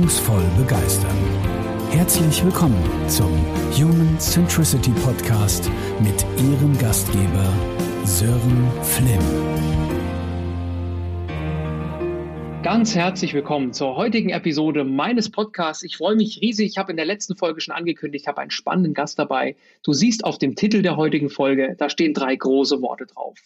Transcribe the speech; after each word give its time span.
wirkungsvoll 0.00 0.42
begeistern. 0.56 1.16
Herzlich 1.90 2.42
willkommen 2.42 2.82
zum 3.06 3.30
Human 3.76 4.18
Centricity 4.18 4.92
Podcast 4.92 5.70
mit 6.00 6.24
Ihrem 6.38 6.78
Gastgeber 6.78 7.52
Sören 8.04 8.66
Flimm. 8.82 9.20
Ganz 12.62 12.94
herzlich 12.94 13.34
willkommen 13.34 13.74
zur 13.74 13.96
heutigen 13.96 14.30
Episode 14.30 14.84
meines 14.84 15.30
Podcasts. 15.30 15.82
Ich 15.82 15.98
freue 15.98 16.16
mich 16.16 16.40
riesig. 16.40 16.70
Ich 16.70 16.78
habe 16.78 16.92
in 16.92 16.96
der 16.96 17.06
letzten 17.06 17.36
Folge 17.36 17.60
schon 17.60 17.74
angekündigt, 17.74 18.22
ich 18.22 18.28
habe 18.28 18.40
einen 18.40 18.50
spannenden 18.50 18.94
Gast 18.94 19.18
dabei. 19.18 19.56
Du 19.82 19.92
siehst 19.92 20.24
auf 20.24 20.38
dem 20.38 20.54
Titel 20.54 20.80
der 20.80 20.96
heutigen 20.96 21.28
Folge, 21.28 21.74
da 21.78 21.90
stehen 21.90 22.14
drei 22.14 22.36
große 22.36 22.80
Worte 22.80 23.04
drauf. 23.04 23.38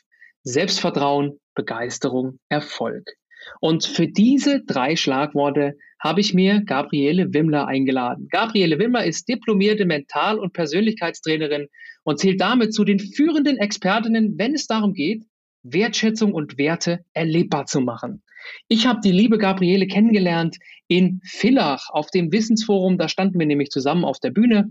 Selbstvertrauen, 0.44 1.40
Begeisterung, 1.56 2.38
Erfolg. 2.48 3.16
Und 3.60 3.84
für 3.84 4.06
diese 4.06 4.62
drei 4.62 4.96
Schlagworte 4.96 5.76
habe 6.04 6.20
ich 6.20 6.34
mir 6.34 6.60
Gabriele 6.60 7.32
Wimmler 7.32 7.66
eingeladen. 7.66 8.28
Gabriele 8.30 8.78
Wimmler 8.78 9.06
ist 9.06 9.26
diplomierte 9.26 9.86
Mental- 9.86 10.38
und 10.38 10.52
Persönlichkeitstrainerin 10.52 11.68
und 12.04 12.18
zählt 12.20 12.42
damit 12.42 12.74
zu 12.74 12.84
den 12.84 13.00
führenden 13.00 13.56
Expertinnen, 13.56 14.38
wenn 14.38 14.54
es 14.54 14.66
darum 14.66 14.92
geht, 14.92 15.24
Wertschätzung 15.62 16.34
und 16.34 16.58
Werte 16.58 17.06
erlebbar 17.14 17.64
zu 17.64 17.80
machen. 17.80 18.22
Ich 18.68 18.86
habe 18.86 19.00
die 19.02 19.12
liebe 19.12 19.38
Gabriele 19.38 19.86
kennengelernt 19.86 20.58
in 20.88 21.22
Villach 21.24 21.88
auf 21.88 22.10
dem 22.10 22.30
Wissensforum. 22.30 22.98
Da 22.98 23.08
standen 23.08 23.38
wir 23.38 23.46
nämlich 23.46 23.70
zusammen 23.70 24.04
auf 24.04 24.20
der 24.20 24.30
Bühne. 24.30 24.68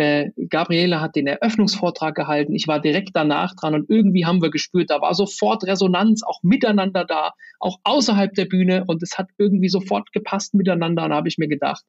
Äh, 0.00 0.30
Gabriele 0.48 1.02
hat 1.02 1.14
den 1.14 1.26
Eröffnungsvortrag 1.26 2.14
gehalten. 2.14 2.54
Ich 2.54 2.66
war 2.66 2.80
direkt 2.80 3.10
danach 3.12 3.54
dran 3.54 3.74
und 3.74 3.90
irgendwie 3.90 4.24
haben 4.24 4.40
wir 4.40 4.48
gespürt, 4.48 4.88
da 4.88 5.02
war 5.02 5.14
sofort 5.14 5.62
Resonanz, 5.64 6.22
auch 6.22 6.42
miteinander 6.42 7.04
da, 7.04 7.32
auch 7.58 7.80
außerhalb 7.84 8.32
der 8.32 8.46
Bühne 8.46 8.84
und 8.86 9.02
es 9.02 9.18
hat 9.18 9.28
irgendwie 9.36 9.68
sofort 9.68 10.10
gepasst 10.12 10.54
miteinander. 10.54 11.04
Und 11.04 11.10
da 11.10 11.16
habe 11.16 11.28
ich 11.28 11.36
mir 11.36 11.48
gedacht, 11.48 11.84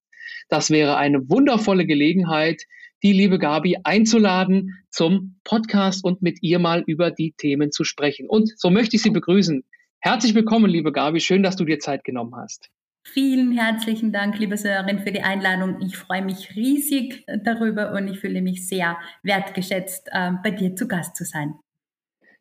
das 0.50 0.72
wäre 0.72 0.98
eine 0.98 1.30
wundervolle 1.30 1.86
Gelegenheit, 1.86 2.64
die 3.02 3.14
liebe 3.14 3.40
Gabi 3.40 3.78
einzuladen 3.86 4.84
zum 4.90 5.40
Podcast 5.46 6.03
und 6.03 6.22
mit 6.22 6.44
ihr 6.44 6.59
mal 6.59 6.84
über 6.86 7.12
die 7.12 7.31
Themen 7.38 7.72
zu 7.72 7.86
sprechen. 7.86 8.28
Und 8.28 8.52
so 8.59 8.70
möchte 8.70 8.98
ich 8.98 9.03
Sie 9.03 9.12
begrüßen. 9.12 9.64
Herzlich 10.02 10.36
willkommen, 10.36 10.70
liebe 10.70 10.92
Gabi. 10.92 11.22
Schön, 11.22 11.44
dass 11.44 11.56
du 11.56 11.64
dir 11.64 11.80
Zeit 11.80 12.03
genommen 12.03 12.36
hast. 12.36 12.70
Vielen 13.03 13.52
herzlichen 13.52 14.11
Dank, 14.11 14.38
liebe 14.38 14.57
Sören, 14.57 14.99
für 14.99 15.11
die 15.11 15.23
Einladung. 15.23 15.81
Ich 15.81 15.97
freue 15.97 16.21
mich 16.21 16.55
riesig 16.55 17.25
darüber 17.44 17.94
und 17.94 18.07
ich 18.07 18.19
fühle 18.19 18.41
mich 18.41 18.67
sehr 18.67 18.97
wertgeschätzt, 19.23 20.07
äh, 20.11 20.31
bei 20.44 20.52
dir 20.52 20.75
zu 20.75 20.88
Gast 20.88 21.16
zu 21.16 21.25
sein. 21.25 21.55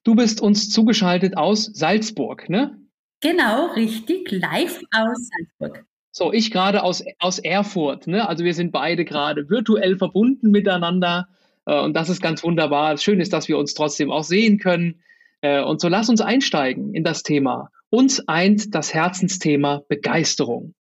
Du 0.05 0.15
bist 0.15 0.41
uns 0.41 0.69
zugeschaltet 0.69 1.37
aus 1.37 1.65
Salzburg, 1.65 2.49
ne? 2.49 2.79
Genau, 3.21 3.73
richtig, 3.73 4.31
live 4.31 4.83
aus 4.95 5.29
Salzburg. 5.29 5.85
So, 6.13 6.33
ich 6.33 6.51
gerade 6.51 6.83
aus, 6.83 7.05
aus 7.19 7.39
Erfurt, 7.39 8.07
ne? 8.07 8.29
Also 8.29 8.45
wir 8.45 8.55
sind 8.55 8.71
beide 8.71 9.05
gerade 9.05 9.49
virtuell 9.49 9.97
verbunden 9.97 10.51
miteinander 10.51 11.29
äh, 11.67 11.81
und 11.81 11.95
das 11.95 12.09
ist 12.09 12.21
ganz 12.21 12.43
wunderbar. 12.43 12.99
Schön 12.99 13.21
ist, 13.21 13.33
dass 13.33 13.49
wir 13.49 13.59
uns 13.59 13.75
trotzdem 13.75 14.11
auch 14.11 14.25
sehen 14.25 14.59
können. 14.59 15.03
Äh, 15.41 15.63
und 15.63 15.81
so 15.81 15.89
lass 15.89 16.09
uns 16.09 16.21
einsteigen 16.21 16.95
in 16.95 17.05
das 17.05 17.23
Thema. 17.23 17.71
Uns 17.91 18.27
eint 18.29 18.75
das 18.75 18.95
Herzensthema 18.95 19.83
Begeisterung. 19.89 20.75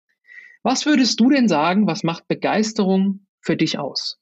Was 0.62 0.86
würdest 0.86 1.19
du 1.19 1.28
denn 1.28 1.48
sagen, 1.48 1.89
was 1.89 2.05
macht 2.05 2.28
Begeisterung 2.28 3.27
für 3.41 3.56
dich 3.56 3.80
aus? 3.80 4.20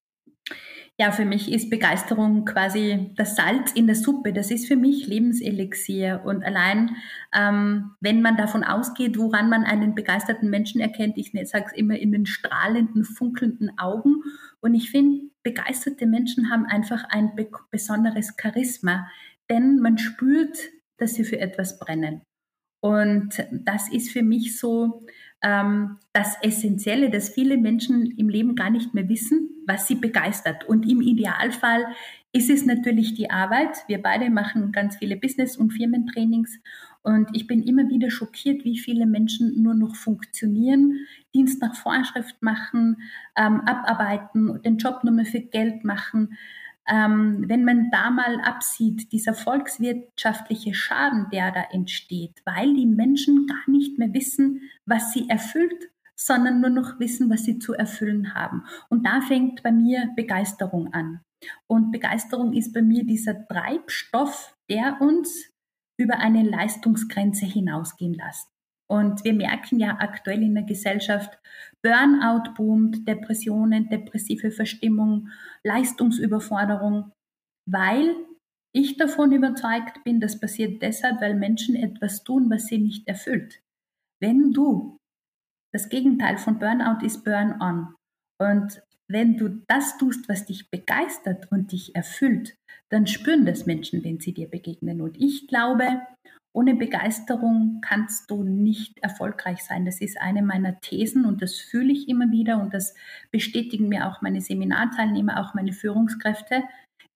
Ja, 1.01 1.13
für 1.13 1.27
mich 1.27 1.53
ist 1.53 1.71
Begeisterung 1.71 2.45
quasi 2.45 3.13
das 3.17 3.37
Salz 3.37 3.73
in 3.73 3.87
der 3.87 3.95
Suppe. 3.95 4.33
Das 4.33 4.51
ist 4.51 4.67
für 4.67 4.75
mich 4.75 5.07
Lebenselixier. 5.07 6.23
Und 6.25 6.43
allein, 6.43 6.97
ähm, 7.33 7.93
wenn 8.01 8.23
man 8.23 8.37
davon 8.37 8.65
ausgeht, 8.65 9.17
woran 9.17 9.51
man 9.51 9.65
einen 9.65 9.95
begeisterten 9.95 10.49
Menschen 10.51 10.81
erkennt, 10.81 11.19
ich 11.19 11.31
sage 11.45 11.67
es 11.69 11.73
immer 11.73 11.97
in 11.97 12.11
den 12.11 12.27
strahlenden, 12.27 13.05
funkelnden 13.05 13.79
Augen. 13.79 14.23
Und 14.61 14.75
ich 14.75 14.91
finde, 14.91 15.31
begeisterte 15.45 16.07
Menschen 16.07 16.51
haben 16.51 16.65
einfach 16.65 17.05
ein 17.11 17.33
besonderes 17.71 18.35
Charisma, 18.41 19.09
denn 19.51 19.79
man 19.79 19.99
spürt, 19.99 20.59
dass 20.97 21.15
sie 21.15 21.25
für 21.25 21.39
etwas 21.39 21.79
brennen. 21.79 22.23
Und 22.81 23.45
das 23.51 23.91
ist 23.93 24.11
für 24.11 24.23
mich 24.23 24.59
so 24.59 25.05
ähm, 25.43 25.99
das 26.13 26.37
Essentielle, 26.43 27.11
dass 27.11 27.31
viele 27.31 27.57
Menschen 27.57 28.13
im 28.17 28.29
Leben 28.29 28.55
gar 28.55 28.71
nicht 28.71 28.95
mehr 28.95 29.09
wissen, 29.09 29.51
was 29.67 29.87
sie 29.87 29.97
begeistert. 29.97 30.65
Und 30.69 30.89
im 30.89 31.01
Idealfall 31.01 31.87
ist 32.33 32.51
es 32.51 32.67
natürlich 32.67 33.15
die 33.15 33.31
Arbeit. 33.31 33.77
Wir 33.87 34.01
beide 34.01 34.31
machen 34.31 34.73
ganz 34.73 34.97
viele 34.97 35.17
Business- 35.17 35.57
und 35.57 35.73
Firmentrainings. 35.73 36.59
Und 37.03 37.29
ich 37.33 37.47
bin 37.47 37.63
immer 37.63 37.89
wieder 37.89 38.11
schockiert, 38.11 38.65
wie 38.65 38.79
viele 38.79 39.07
Menschen 39.07 39.63
nur 39.63 39.75
noch 39.75 39.97
funktionieren, 39.97 41.07
Dienst 41.35 41.63
nach 41.63 41.75
Vorschrift 41.75 42.43
machen, 42.43 42.99
ähm, 43.37 43.61
abarbeiten, 43.61 44.61
den 44.63 44.79
Job 44.79 45.05
nur 45.05 45.15
mehr 45.15 45.25
für 45.25 45.41
Geld 45.41 45.85
machen 45.85 46.37
ähm, 46.89 47.45
wenn 47.47 47.65
man 47.65 47.91
da 47.91 48.11
mal 48.11 48.41
absieht, 48.41 49.13
dieser 49.13 49.35
volkswirtschaftliche 49.35 50.75
Schaden, 50.75 51.27
der 51.31 51.53
da 51.53 51.65
entsteht, 51.71 52.41
weil 52.45 52.75
die 52.75 52.87
Menschen 52.87 53.47
gar 53.47 53.71
nicht 53.71 53.99
mehr 53.99 54.13
wissen, 54.15 54.63
was 54.87 55.13
sie 55.13 55.29
erfüllt, 55.29 55.91
sondern 56.15 56.61
nur 56.61 56.71
noch 56.71 56.99
wissen, 56.99 57.31
was 57.31 57.45
sie 57.45 57.59
zu 57.59 57.75
erfüllen 57.75 58.35
haben. 58.35 58.65
Und 58.89 59.07
da 59.07 59.21
fängt 59.21 59.63
bei 59.63 59.71
mir 59.71 60.11
Begeisterung 60.17 60.93
an. 60.93 61.21
Und 61.67 61.93
Begeisterung 61.93 62.53
ist 62.53 62.73
bei 62.73 62.83
mir 62.83 63.05
dieser 63.05 63.47
Treibstoff, 63.47 64.57
der 64.69 65.01
uns 65.01 65.53
über 65.97 66.19
eine 66.19 66.43
Leistungsgrenze 66.43 67.47
hinausgehen 67.47 68.15
lässt. 68.15 68.49
Und 68.91 69.23
wir 69.25 69.35
merken 69.35 69.79
ja 69.79 69.99
aktuell 70.01 70.43
in 70.43 70.55
der 70.55 70.65
Gesellschaft, 70.65 71.39
Burnout 71.83 72.55
boomt, 72.55 73.07
Depressionen, 73.07 73.89
depressive 73.89 74.51
Verstimmung, 74.51 75.29
Leistungsüberforderung, 75.63 77.13
weil 77.71 78.17
ich 78.75 78.97
davon 78.97 79.33
überzeugt 79.33 80.03
bin, 80.05 80.21
das 80.21 80.41
passiert 80.41 80.83
deshalb, 80.83 81.21
weil 81.21 81.35
Menschen 81.35 81.77
etwas 81.77 82.25
tun, 82.25 82.51
was 82.51 82.67
sie 82.67 82.79
nicht 82.79 83.07
erfüllt. 83.07 83.63
Wenn 84.21 84.53
du, 84.53 84.99
das 85.73 85.89
Gegenteil 85.89 86.39
von 86.39 86.59
Burnout 86.59 87.05
ist 87.05 87.25
Burn-on. 87.25 87.95
Und 88.41 88.83
wenn 89.11 89.37
du 89.37 89.49
das 89.69 89.99
tust, 89.99 90.29
was 90.29 90.47
dich 90.47 90.71
begeistert 90.71 91.51
und 91.51 91.73
dich 91.73 91.95
erfüllt, 91.95 92.57
dann 92.91 93.07
spüren 93.07 93.47
das 93.47 93.67
Menschen, 93.67 94.03
wenn 94.05 94.21
sie 94.21 94.33
dir 94.33 94.49
begegnen. 94.49 95.01
Und 95.01 95.21
ich 95.21 95.47
glaube, 95.47 96.03
ohne 96.59 96.75
Begeisterung 96.75 97.81
kannst 97.83 98.29
du 98.33 98.43
nicht 98.43 98.99
erfolgreich 98.99 99.63
sein. 99.63 99.85
Das 99.85 100.01
ist 100.01 100.21
eine 100.21 100.43
meiner 100.43 100.81
Thesen 100.81 101.25
und 101.25 101.41
das 101.41 101.57
fühle 101.57 101.93
ich 101.93 102.09
immer 102.09 102.33
wieder 102.33 102.61
und 102.61 102.75
das 102.75 102.95
bestätigen 103.31 103.89
mir 103.89 104.09
auch 104.09 104.23
meine 104.23 104.41
Seminarteilnehmer, 104.41 105.39
auch 105.39 105.55
meine 105.55 105.73
Führungskräfte. 105.73 106.65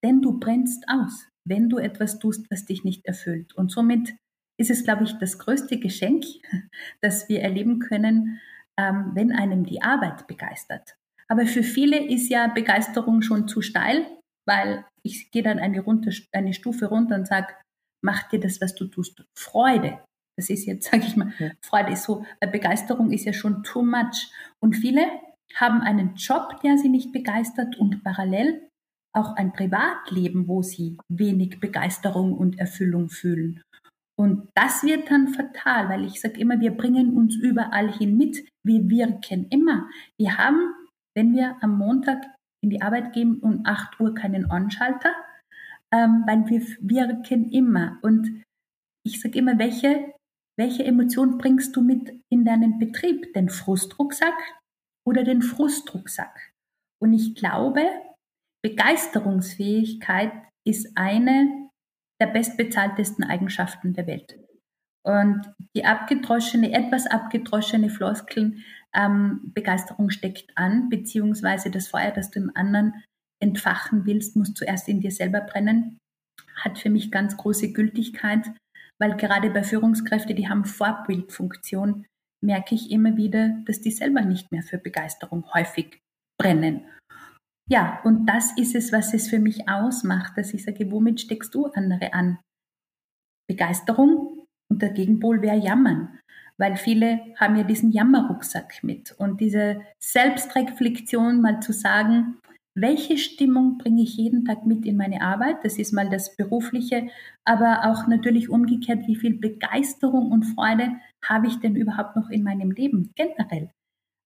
Denn 0.04 0.22
du 0.22 0.38
brennst 0.38 0.84
aus, 0.88 1.28
wenn 1.44 1.68
du 1.68 1.78
etwas 1.78 2.20
tust, 2.20 2.46
was 2.50 2.66
dich 2.66 2.84
nicht 2.84 3.04
erfüllt. 3.04 3.52
Und 3.56 3.72
somit 3.72 4.14
ist 4.60 4.70
es, 4.70 4.84
glaube 4.84 5.02
ich, 5.02 5.18
das 5.18 5.40
größte 5.40 5.80
Geschenk, 5.80 6.24
das 7.02 7.28
wir 7.28 7.40
erleben 7.40 7.80
können, 7.80 8.38
ähm, 8.78 9.10
wenn 9.14 9.32
einem 9.32 9.66
die 9.66 9.82
Arbeit 9.82 10.28
begeistert. 10.28 10.94
Aber 11.26 11.46
für 11.46 11.64
viele 11.64 11.98
ist 11.98 12.28
ja 12.28 12.46
Begeisterung 12.46 13.22
schon 13.22 13.48
zu 13.48 13.60
steil, 13.60 14.06
weil 14.46 14.84
ich 15.02 15.32
gehe 15.32 15.42
dann 15.42 15.58
eine, 15.58 15.80
runter, 15.80 16.12
eine 16.30 16.54
Stufe 16.54 16.86
runter 16.86 17.16
und 17.16 17.26
sage, 17.26 17.54
macht 18.02 18.32
dir 18.32 18.40
das, 18.40 18.60
was 18.60 18.74
du 18.74 18.86
tust, 18.86 19.24
Freude. 19.38 20.00
Das 20.36 20.50
ist 20.50 20.66
jetzt, 20.66 20.84
sage 20.90 21.04
ich 21.06 21.16
mal, 21.16 21.32
ja. 21.38 21.50
Freude 21.64 21.92
ist 21.92 22.04
so, 22.04 22.24
Begeisterung 22.40 23.10
ist 23.10 23.24
ja 23.24 23.32
schon 23.32 23.62
too 23.62 23.82
much. 23.82 24.30
Und 24.60 24.74
viele 24.74 25.06
haben 25.54 25.80
einen 25.80 26.14
Job, 26.14 26.60
der 26.62 26.78
sie 26.78 26.88
nicht 26.88 27.12
begeistert 27.12 27.78
und 27.78 28.02
parallel 28.02 28.68
auch 29.14 29.36
ein 29.36 29.52
Privatleben, 29.52 30.48
wo 30.48 30.62
sie 30.62 30.96
wenig 31.10 31.60
Begeisterung 31.60 32.32
und 32.32 32.58
Erfüllung 32.58 33.10
fühlen. 33.10 33.62
Und 34.18 34.48
das 34.54 34.82
wird 34.82 35.10
dann 35.10 35.28
fatal, 35.28 35.88
weil 35.88 36.04
ich 36.04 36.20
sage 36.20 36.40
immer, 36.40 36.60
wir 36.60 36.70
bringen 36.70 37.16
uns 37.16 37.36
überall 37.36 37.92
hin 37.92 38.16
mit. 38.16 38.44
Wir 38.64 38.88
wirken 38.88 39.48
immer. 39.48 39.88
Wir 40.18 40.38
haben, 40.38 40.74
wenn 41.14 41.34
wir 41.34 41.56
am 41.60 41.76
Montag 41.76 42.24
in 42.62 42.70
die 42.70 42.82
Arbeit 42.82 43.12
gehen 43.12 43.38
um 43.40 43.62
8 43.64 44.00
Uhr 44.00 44.14
keinen 44.14 44.50
On-Schalter, 44.50 45.12
ähm, 45.92 46.24
weil 46.26 46.48
wir 46.48 46.62
wirken 46.80 47.50
immer. 47.50 47.98
Und 48.02 48.42
ich 49.06 49.20
sage 49.20 49.38
immer, 49.38 49.58
welche, 49.58 50.12
welche 50.58 50.84
Emotion 50.84 51.38
bringst 51.38 51.76
du 51.76 51.82
mit 51.82 52.20
in 52.30 52.44
deinen 52.44 52.78
Betrieb? 52.78 53.32
Den 53.34 53.48
Frustrucksack 53.48 54.34
oder 55.06 55.24
den 55.24 55.42
Frustrucksack? 55.42 56.52
Und 57.00 57.12
ich 57.12 57.34
glaube, 57.34 57.82
Begeisterungsfähigkeit 58.64 60.32
ist 60.66 60.96
eine 60.96 61.68
der 62.20 62.28
bestbezahltesten 62.28 63.24
Eigenschaften 63.24 63.94
der 63.94 64.06
Welt. 64.06 64.38
Und 65.04 65.52
die 65.74 65.84
abgedroschene, 65.84 66.72
etwas 66.72 67.08
abgedroschene 67.08 67.90
Floskeln, 67.90 68.62
ähm, 68.94 69.40
Begeisterung 69.52 70.10
steckt 70.10 70.56
an, 70.56 70.88
beziehungsweise 70.88 71.70
das 71.70 71.88
Feuer, 71.88 72.12
das 72.12 72.30
du 72.30 72.38
im 72.38 72.52
anderen 72.54 72.94
entfachen 73.42 74.06
willst, 74.06 74.36
muss 74.36 74.54
zuerst 74.54 74.88
in 74.88 75.00
dir 75.00 75.10
selber 75.10 75.40
brennen, 75.40 75.98
hat 76.54 76.78
für 76.78 76.90
mich 76.90 77.10
ganz 77.10 77.36
große 77.36 77.72
Gültigkeit, 77.72 78.50
weil 79.00 79.16
gerade 79.16 79.50
bei 79.50 79.64
Führungskräften, 79.64 80.36
die 80.36 80.48
haben 80.48 80.64
Vorbildfunktion, 80.64 82.06
merke 82.42 82.74
ich 82.74 82.90
immer 82.90 83.16
wieder, 83.16 83.56
dass 83.66 83.80
die 83.80 83.90
selber 83.90 84.22
nicht 84.22 84.50
mehr 84.52 84.62
für 84.62 84.78
Begeisterung 84.78 85.52
häufig 85.52 85.98
brennen. 86.40 86.86
Ja, 87.70 88.00
und 88.04 88.26
das 88.26 88.56
ist 88.56 88.74
es, 88.74 88.92
was 88.92 89.14
es 89.14 89.28
für 89.28 89.38
mich 89.38 89.68
ausmacht, 89.68 90.36
dass 90.36 90.52
ich 90.52 90.64
sage, 90.64 90.90
womit 90.90 91.20
steckst 91.20 91.54
du 91.54 91.66
andere 91.66 92.12
an? 92.12 92.38
Begeisterung 93.48 94.46
und 94.70 94.82
der 94.82 94.90
Gegenpol 94.90 95.42
wäre 95.42 95.56
Jammern, 95.56 96.18
weil 96.58 96.76
viele 96.76 97.20
haben 97.36 97.56
ja 97.56 97.62
diesen 97.62 97.92
Jammerrucksack 97.92 98.82
mit 98.82 99.12
und 99.12 99.40
diese 99.40 99.82
Selbstreflexion 100.02 101.40
mal 101.40 101.60
zu 101.60 101.72
sagen, 101.72 102.38
welche 102.74 103.18
Stimmung 103.18 103.78
bringe 103.78 104.02
ich 104.02 104.16
jeden 104.16 104.44
Tag 104.44 104.64
mit 104.64 104.86
in 104.86 104.96
meine 104.96 105.20
Arbeit? 105.20 105.56
Das 105.62 105.78
ist 105.78 105.92
mal 105.92 106.08
das 106.08 106.36
Berufliche, 106.36 107.08
aber 107.44 107.84
auch 107.84 108.06
natürlich 108.06 108.48
umgekehrt, 108.48 109.06
wie 109.06 109.16
viel 109.16 109.38
Begeisterung 109.38 110.30
und 110.30 110.44
Freude 110.44 110.96
habe 111.22 111.48
ich 111.48 111.60
denn 111.60 111.76
überhaupt 111.76 112.16
noch 112.16 112.30
in 112.30 112.42
meinem 112.42 112.70
Leben 112.70 113.12
generell? 113.14 113.70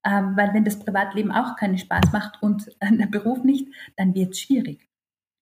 Ähm, 0.04 0.37
weil 0.37 0.54
wenn 0.54 0.64
das 0.64 0.78
Privatleben 0.78 1.32
auch 1.32 1.56
keinen 1.56 1.78
Spaß 1.78 2.12
macht 2.12 2.40
und 2.40 2.66
der 2.81 3.06
Beruf 3.06 3.43
nicht, 3.43 3.69
dann 3.96 4.14
wird 4.14 4.32
es 4.32 4.40
schwierig. 4.40 4.88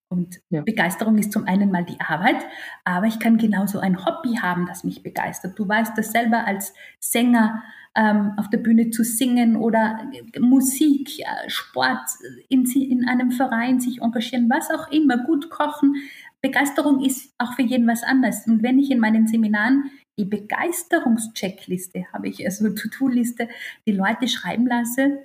Und 0.09 0.41
ja. 0.49 0.63
Begeisterung 0.63 1.19
ist 1.19 1.33
zum 1.33 1.47
einen 1.47 1.71
mal 1.71 1.85
die 1.85 2.01
Arbeit, 2.01 2.45
aber 2.85 3.07
ich 3.07 3.19
kann 3.19 3.37
genauso 3.37 3.81
ein 3.81 4.07
Hobby 4.07 4.37
haben, 4.41 4.67
das 4.67 4.85
mich 4.85 5.03
begeistert. 5.03 5.59
Du 5.59 5.69
weißt 5.69 5.99
das 5.99 6.13
selber 6.13 6.47
als 6.47 6.73
Sänger 7.01 7.63
ähm, 7.97 8.33
auf 8.37 8.51
der 8.51 8.59
Bühne 8.59 8.91
zu 8.91 9.05
singen 9.05 9.57
oder 9.57 10.11
Musik, 10.41 11.21
äh, 11.21 11.49
Sport, 11.49 12.11
in, 12.49 12.65
in 12.65 13.09
einem 13.09 13.31
Verein 13.31 13.81
sich 13.81 14.03
engagieren, 14.03 14.51
was 14.51 14.71
auch 14.71 14.91
immer, 14.91 15.19
gut 15.19 15.51
kochen. 15.51 15.95
Begeisterung 16.43 17.05
ist 17.05 17.33
auch 17.39 17.55
für 17.55 17.63
jeden 17.63 17.87
was 17.87 18.03
anderes. 18.03 18.47
Und 18.47 18.63
wenn 18.63 18.79
ich 18.79 18.91
in 18.91 18.99
meinen 18.99 19.27
Seminaren 19.27 19.91
die 20.19 20.25
Begeisterungscheckliste 20.25 22.13
habe 22.13 22.29
ich, 22.29 22.45
also 22.45 22.69
To-Do-Liste, 22.69 23.49
die 23.87 23.93
Leute 23.93 24.29
schreiben 24.29 24.67
lasse. 24.67 25.19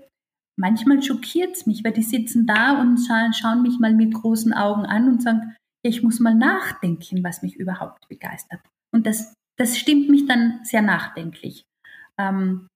Manchmal 0.58 1.02
schockiert 1.02 1.56
es 1.56 1.66
mich, 1.66 1.84
weil 1.84 1.94
die 1.94 2.04
sitzen 2.04 2.46
da 2.46 2.82
und 2.82 2.98
schauen, 2.98 3.34
schauen 3.34 3.62
mich 3.62 3.80
mal 3.80 3.94
mit 3.94 4.14
großen 4.14 4.54
Augen 4.54 4.86
an 4.86 5.08
und 5.08 5.22
sagen, 5.22 5.56
ich 5.86 6.04
muss 6.04 6.20
mal 6.20 6.36
nachdenken, 6.36 7.24
was 7.24 7.42
mich 7.42 7.56
überhaupt 7.56 8.10
begeistert. 8.10 8.60
Und 8.92 9.06
das, 9.06 9.34
das 9.58 9.78
stimmt 9.78 10.10
mich 10.10 10.26
dann 10.26 10.60
sehr 10.64 10.82
nachdenklich. 10.82 11.64
Ähm, 12.20 12.68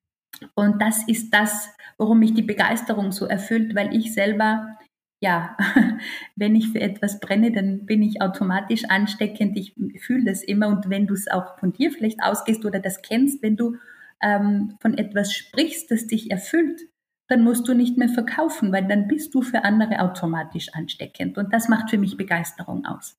und 0.56 0.82
das 0.82 1.08
ist 1.08 1.34
das, 1.34 1.70
worum 1.98 2.20
mich 2.20 2.34
die 2.34 2.42
Begeisterung 2.42 3.12
so 3.12 3.26
erfüllt, 3.26 3.76
weil 3.76 3.96
ich 3.96 4.14
selber 4.14 4.78
ja, 5.24 5.56
wenn 6.36 6.54
ich 6.54 6.68
für 6.74 6.82
etwas 6.82 7.22
brenne, 7.22 7.54
dann 7.54 7.86
bin 7.86 8.04
ich 8.04 8.22
automatisch 8.22 8.84
ansteckend. 8.90 9.58
Ich 9.58 9.74
fühle 10.02 10.26
das 10.26 10.44
immer. 10.44 10.68
Und 10.68 10.90
wenn 10.90 11.08
du 11.08 11.14
es 11.14 11.30
auch 11.30 11.58
von 11.60 11.72
dir 11.72 11.92
vielleicht 11.92 12.22
ausgehst 12.22 12.66
oder 12.66 12.82
das 12.82 13.02
kennst, 13.02 13.42
wenn 13.42 13.56
du 13.56 13.78
ähm, 14.22 14.76
von 14.82 14.98
etwas 14.98 15.34
sprichst, 15.34 15.90
das 15.92 16.08
dich 16.08 16.30
erfüllt, 16.30 16.82
dann 17.30 17.42
musst 17.42 17.70
du 17.70 17.74
nicht 17.74 17.98
mehr 17.98 18.10
verkaufen, 18.10 18.74
weil 18.74 18.86
dann 18.86 19.08
bist 19.08 19.34
du 19.34 19.42
für 19.42 19.64
andere 19.64 20.02
automatisch 20.02 20.74
ansteckend. 20.74 21.38
Und 21.38 21.54
das 21.54 21.70
macht 21.70 21.90
für 21.90 21.98
mich 21.98 22.18
Begeisterung 22.18 22.86
aus. 22.86 23.16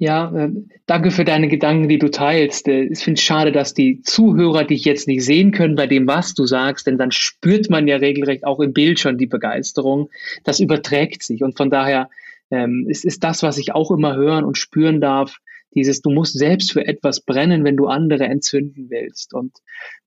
Ja, 0.00 0.34
äh, 0.34 0.50
danke 0.86 1.10
für 1.10 1.26
deine 1.26 1.48
Gedanken, 1.48 1.90
die 1.90 1.98
du 1.98 2.10
teilst. 2.10 2.66
Äh, 2.68 2.84
ich 2.84 3.00
finde 3.00 3.18
es 3.18 3.22
schade, 3.22 3.52
dass 3.52 3.74
die 3.74 4.00
Zuhörer 4.00 4.64
dich 4.64 4.86
jetzt 4.86 5.06
nicht 5.06 5.22
sehen 5.22 5.52
können 5.52 5.74
bei 5.74 5.86
dem, 5.86 6.06
was 6.06 6.32
du 6.32 6.46
sagst, 6.46 6.86
denn 6.86 6.96
dann 6.96 7.10
spürt 7.10 7.68
man 7.68 7.86
ja 7.86 7.96
regelrecht 7.96 8.44
auch 8.44 8.60
im 8.60 8.72
Bild 8.72 8.98
schon 8.98 9.18
die 9.18 9.26
Begeisterung. 9.26 10.08
Das 10.42 10.58
überträgt 10.58 11.22
sich 11.22 11.42
und 11.42 11.54
von 11.58 11.68
daher 11.68 12.08
ähm, 12.50 12.86
ist, 12.88 13.04
ist 13.04 13.22
das, 13.22 13.42
was 13.42 13.58
ich 13.58 13.74
auch 13.74 13.90
immer 13.90 14.16
hören 14.16 14.46
und 14.46 14.56
spüren 14.56 15.02
darf, 15.02 15.36
dieses, 15.74 16.00
du 16.00 16.08
musst 16.08 16.38
selbst 16.38 16.72
für 16.72 16.86
etwas 16.86 17.20
brennen, 17.20 17.62
wenn 17.64 17.76
du 17.76 17.86
andere 17.86 18.24
entzünden 18.24 18.88
willst. 18.88 19.34
Und 19.34 19.52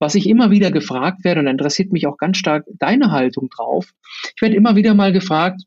was 0.00 0.16
ich 0.16 0.28
immer 0.28 0.50
wieder 0.50 0.72
gefragt 0.72 1.22
werde, 1.22 1.38
und 1.38 1.46
interessiert 1.46 1.92
mich 1.92 2.08
auch 2.08 2.18
ganz 2.18 2.38
stark 2.38 2.64
deine 2.80 3.12
Haltung 3.12 3.48
drauf, 3.48 3.92
ich 4.34 4.42
werde 4.42 4.56
immer 4.56 4.74
wieder 4.74 4.94
mal 4.94 5.12
gefragt, 5.12 5.62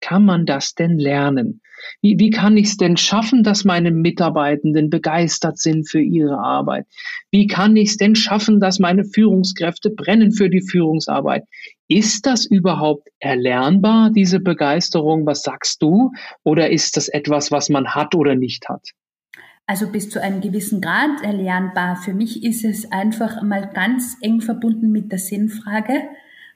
kann 0.00 0.24
man 0.24 0.46
das 0.46 0.74
denn 0.74 0.98
lernen? 0.98 1.60
Wie, 2.02 2.18
wie 2.18 2.30
kann 2.30 2.56
ich 2.56 2.66
es 2.66 2.76
denn 2.76 2.96
schaffen, 2.96 3.42
dass 3.42 3.64
meine 3.64 3.90
Mitarbeitenden 3.90 4.90
begeistert 4.90 5.58
sind 5.58 5.88
für 5.88 6.00
ihre 6.00 6.38
Arbeit? 6.38 6.86
Wie 7.30 7.46
kann 7.46 7.76
ich 7.76 7.90
es 7.90 7.96
denn 7.96 8.14
schaffen, 8.14 8.60
dass 8.60 8.78
meine 8.78 9.04
Führungskräfte 9.04 9.90
brennen 9.90 10.32
für 10.32 10.50
die 10.50 10.62
Führungsarbeit? 10.62 11.44
Ist 11.88 12.26
das 12.26 12.46
überhaupt 12.46 13.08
erlernbar, 13.20 14.10
diese 14.10 14.40
Begeisterung? 14.40 15.26
Was 15.26 15.42
sagst 15.42 15.82
du? 15.82 16.12
Oder 16.42 16.70
ist 16.70 16.96
das 16.96 17.08
etwas, 17.08 17.52
was 17.52 17.68
man 17.68 17.94
hat 17.94 18.14
oder 18.14 18.34
nicht 18.34 18.68
hat? 18.68 18.90
Also 19.66 19.90
bis 19.90 20.10
zu 20.10 20.22
einem 20.22 20.40
gewissen 20.40 20.80
Grad 20.80 21.22
erlernbar. 21.22 21.96
Für 21.96 22.14
mich 22.14 22.44
ist 22.44 22.64
es 22.64 22.90
einfach 22.92 23.42
mal 23.42 23.70
ganz 23.74 24.16
eng 24.20 24.40
verbunden 24.40 24.92
mit 24.92 25.10
der 25.10 25.18
Sinnfrage. 25.18 26.02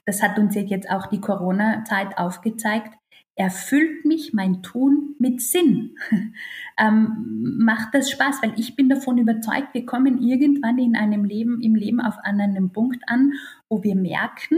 Das 0.05 0.21
hat 0.21 0.39
uns 0.39 0.55
jetzt 0.55 0.89
auch 0.89 1.07
die 1.07 1.19
Corona-Zeit 1.19 2.17
aufgezeigt 2.17 2.97
erfüllt 3.41 4.05
mich 4.05 4.33
mein 4.33 4.61
Tun 4.61 5.15
mit 5.17 5.41
Sinn? 5.41 5.95
ähm, 6.77 7.57
macht 7.59 7.95
das 7.95 8.11
Spaß? 8.11 8.43
Weil 8.43 8.53
ich 8.57 8.75
bin 8.75 8.87
davon 8.87 9.17
überzeugt, 9.17 9.73
wir 9.73 9.85
kommen 9.85 10.21
irgendwann 10.21 10.77
in 10.77 10.95
einem 10.95 11.25
Leben, 11.25 11.59
im 11.61 11.73
Leben 11.73 11.99
auf 11.99 12.17
einem 12.19 12.71
Punkt 12.71 13.03
an, 13.07 13.33
wo 13.67 13.83
wir 13.83 13.95
merken, 13.95 14.57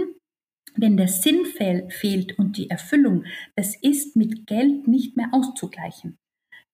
wenn 0.76 0.98
der 0.98 1.08
Sinn 1.08 1.46
fehl, 1.46 1.88
fehlt 1.90 2.38
und 2.38 2.58
die 2.58 2.70
Erfüllung, 2.70 3.24
das 3.56 3.76
ist 3.82 4.18
mit 4.18 4.48
Geld 4.48 4.88
nicht 4.88 5.16
mehr 5.16 5.30
auszugleichen. 5.32 6.18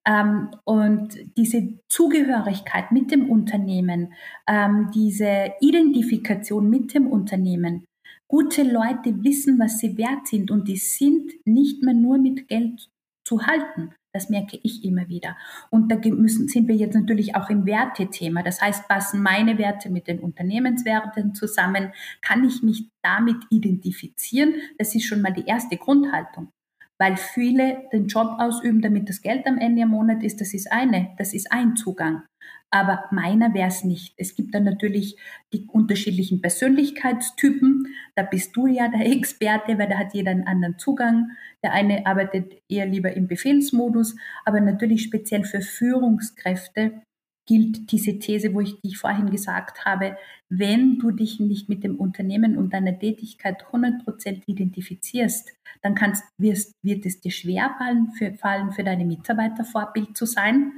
Ähm, 0.07 0.49
und 0.63 1.15
diese 1.37 1.79
Zugehörigkeit 1.89 2.91
mit 2.91 3.11
dem 3.11 3.29
Unternehmen, 3.29 4.13
ähm, 4.47 4.89
diese 4.95 5.53
Identifikation 5.59 6.69
mit 6.69 6.95
dem 6.95 7.05
Unternehmen, 7.05 7.85
Gute 8.31 8.61
Leute 8.61 9.23
wissen, 9.23 9.57
was 9.57 9.79
sie 9.79 9.97
wert 9.97 10.27
sind 10.27 10.51
und 10.51 10.67
die 10.67 10.77
sind 10.77 11.33
nicht 11.45 11.81
mehr 11.81 11.95
nur 11.95 12.19
mit 12.19 12.47
Geld 12.47 12.87
zu 13.25 13.47
halten. 13.47 13.95
Das 14.13 14.29
merke 14.29 14.59
ich 14.61 14.83
immer 14.85 15.07
wieder. 15.07 15.35
Und 15.71 15.91
da 15.91 15.95
müssen, 15.95 16.47
sind 16.47 16.67
wir 16.67 16.75
jetzt 16.75 16.93
natürlich 16.93 17.35
auch 17.35 17.49
im 17.49 17.65
Wertethema. 17.65 18.43
Das 18.43 18.61
heißt, 18.61 18.87
passen 18.87 19.23
meine 19.23 19.57
Werte 19.57 19.89
mit 19.89 20.07
den 20.07 20.19
Unternehmenswerten 20.19 21.33
zusammen? 21.33 21.91
Kann 22.21 22.43
ich 22.43 22.61
mich 22.61 22.87
damit 23.01 23.37
identifizieren? 23.49 24.53
Das 24.77 24.93
ist 24.93 25.05
schon 25.05 25.21
mal 25.21 25.33
die 25.33 25.45
erste 25.45 25.77
Grundhaltung. 25.77 26.51
Weil 26.99 27.17
viele 27.17 27.89
den 27.91 28.07
Job 28.07 28.35
ausüben, 28.37 28.81
damit 28.81 29.09
das 29.09 29.23
Geld 29.23 29.47
am 29.47 29.57
Ende 29.57 29.83
im 29.83 29.89
Monat 29.89 30.21
ist. 30.21 30.39
Das 30.39 30.53
ist 30.53 30.71
eine, 30.71 31.15
das 31.17 31.33
ist 31.33 31.51
ein 31.51 31.75
Zugang 31.75 32.23
aber 32.71 33.05
meiner 33.11 33.53
wäre 33.53 33.67
es 33.67 33.83
nicht. 33.83 34.13
Es 34.17 34.35
gibt 34.35 34.53
dann 34.53 34.63
natürlich 34.63 35.15
die 35.53 35.65
unterschiedlichen 35.67 36.41
Persönlichkeitstypen. 36.41 37.87
Da 38.15 38.23
bist 38.23 38.55
du 38.55 38.67
ja 38.67 38.87
der 38.87 39.05
Experte, 39.11 39.77
weil 39.77 39.89
da 39.89 39.97
hat 39.97 40.13
jeder 40.13 40.31
einen 40.31 40.47
anderen 40.47 40.77
Zugang. 40.77 41.31
Der 41.63 41.73
eine 41.73 42.05
arbeitet 42.05 42.61
eher 42.69 42.85
lieber 42.85 43.13
im 43.13 43.27
Befehlsmodus, 43.27 44.15
aber 44.45 44.61
natürlich 44.61 45.03
speziell 45.03 45.43
für 45.43 45.61
Führungskräfte 45.61 47.01
gilt 47.47 47.91
diese 47.91 48.19
These, 48.19 48.53
wo 48.53 48.61
ich, 48.61 48.79
die 48.79 48.89
ich 48.89 48.99
vorhin 48.99 49.31
gesagt 49.31 49.83
habe, 49.83 50.15
wenn 50.49 50.99
du 50.99 51.09
dich 51.09 51.39
nicht 51.39 51.67
mit 51.67 51.83
dem 51.83 51.95
Unternehmen 51.95 52.55
und 52.55 52.73
deiner 52.73 52.99
Tätigkeit 52.99 53.65
100% 53.71 54.43
identifizierst, 54.45 55.49
dann 55.81 55.95
kannst, 55.95 56.23
wirst, 56.37 56.75
wird 56.83 57.07
es 57.07 57.21
dir 57.21 57.31
schwer 57.31 57.73
fallen 57.79 58.11
für, 58.11 58.35
fallen, 58.35 58.71
für 58.71 58.83
deine 58.83 59.03
Mitarbeiter 59.03 59.63
Vorbild 59.63 60.15
zu 60.15 60.27
sein 60.27 60.73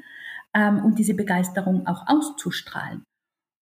ähm, 0.55 0.83
und 0.83 0.99
diese 0.99 1.13
Begeisterung 1.13 1.87
auch 1.87 2.07
auszustrahlen. 2.07 3.03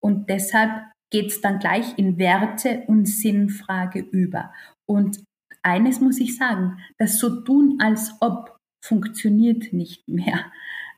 Und 0.01 0.29
deshalb 0.29 0.85
geht 1.11 1.27
es 1.27 1.41
dann 1.41 1.59
gleich 1.59 1.97
in 1.97 2.17
Werte 2.17 2.83
und 2.87 3.07
Sinnfrage 3.07 3.99
über. 3.99 4.53
Und 4.87 5.23
eines 5.61 5.99
muss 5.99 6.19
ich 6.19 6.37
sagen, 6.37 6.79
das 6.97 7.19
so 7.19 7.41
tun, 7.41 7.79
als 7.81 8.13
ob 8.21 8.57
funktioniert 8.83 9.73
nicht 9.73 10.07
mehr. 10.07 10.51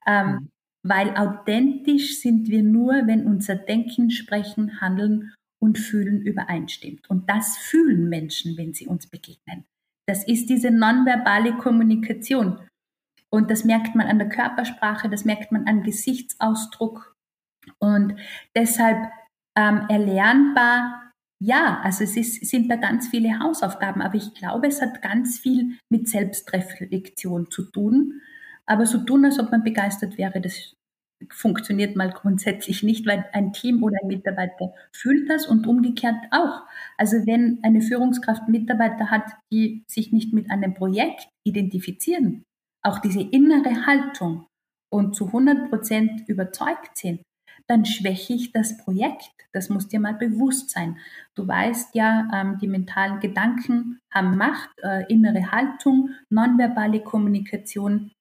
Ähm, 0.06 0.28
mhm. 0.28 0.50
Weil 0.84 1.16
authentisch 1.16 2.20
sind 2.22 2.50
wir 2.50 2.64
nur, 2.64 3.06
wenn 3.06 3.28
unser 3.28 3.56
Denken, 3.56 4.10
Sprechen, 4.10 4.82
Handeln 4.82 5.34
und 5.62 5.78
Fühlen 5.78 6.22
übereinstimmt. 6.22 7.10
Und 7.10 7.30
das 7.30 7.58
fühlen 7.58 8.10
Menschen, 8.10 8.58
wenn 8.58 8.74
sie 8.74 8.88
uns 8.88 9.08
begegnen. 9.08 9.66
Das 10.08 10.28
ist 10.28 10.50
diese 10.50 10.72
nonverbale 10.72 11.54
Kommunikation. 11.58 12.60
Und 13.34 13.50
das 13.50 13.64
merkt 13.64 13.96
man 13.96 14.08
an 14.08 14.20
der 14.20 14.30
Körpersprache, 14.30 15.10
das 15.10 15.26
merkt 15.26 15.52
man 15.52 15.68
an 15.68 15.84
Gesichtsausdruck. 15.84 17.16
Und 17.80 18.16
deshalb 18.56 19.10
ähm, 19.58 19.86
erlernbar, 19.90 21.12
ja, 21.40 21.80
also 21.84 22.04
es 22.04 22.18
ist, 22.18 22.46
sind 22.46 22.70
da 22.70 22.76
ganz 22.76 23.08
viele 23.08 23.40
Hausaufgaben, 23.40 24.02
aber 24.02 24.16
ich 24.16 24.34
glaube, 24.34 24.68
es 24.68 24.82
hat 24.82 25.02
ganz 25.02 25.40
viel 25.40 25.78
mit 25.90 26.08
Selbstreflexion 26.08 27.50
zu 27.50 27.64
tun. 27.72 28.22
Aber 28.66 28.86
so 28.86 29.00
tun, 29.00 29.26
als 29.26 29.40
ob 29.40 29.50
man 29.50 29.64
begeistert 29.64 30.18
wäre, 30.18 30.40
das 30.40 30.76
funktioniert 31.30 31.96
mal 31.96 32.12
grundsätzlich 32.12 32.84
nicht, 32.84 33.06
weil 33.06 33.26
ein 33.34 33.54
Team 33.54 33.84
oder 33.84 33.98
ein 34.02 34.08
Mitarbeiter 34.08 34.74
fühlt 34.92 35.30
das 35.30 35.48
und 35.48 35.68
umgekehrt 35.68 36.16
auch. 36.32 36.64
Also 36.98 37.26
wenn 37.26 37.60
eine 37.64 37.82
Führungskraft 37.82 38.48
Mitarbeiter 38.50 39.10
hat, 39.10 39.26
die 39.52 39.84
sich 39.88 40.12
nicht 40.12 40.34
mit 40.34 40.50
einem 40.50 40.74
Projekt 40.74 41.28
identifizieren, 41.44 42.44
auch 42.84 43.00
diese 43.00 43.22
innere 43.22 43.86
Haltung 43.86 44.48
und 44.92 45.16
zu 45.16 45.28
100 45.28 45.70
Prozent 45.70 46.28
überzeugt 46.28 46.98
sind, 46.98 47.22
dann 47.68 47.86
schwäche 47.86 48.34
ich 48.34 48.52
das 48.52 48.78
Projekt. 48.78 49.32
Das 49.54 49.70
muss 49.70 49.88
dir 49.88 50.00
mal 50.00 50.14
bewusst 50.14 50.70
sein. 50.70 50.98
Du 51.36 51.48
weißt 51.48 51.96
ja, 51.96 52.28
ähm, 52.34 52.58
die 52.60 52.68
mentalen 52.68 53.20
Gedanken 53.20 54.00
haben 54.14 54.38
Macht, 54.38 54.70
äh, 54.82 55.06
innere 55.12 55.52
Haltung, 55.52 56.10
nonverbale 56.30 57.02
Kommunikation. 57.02 58.12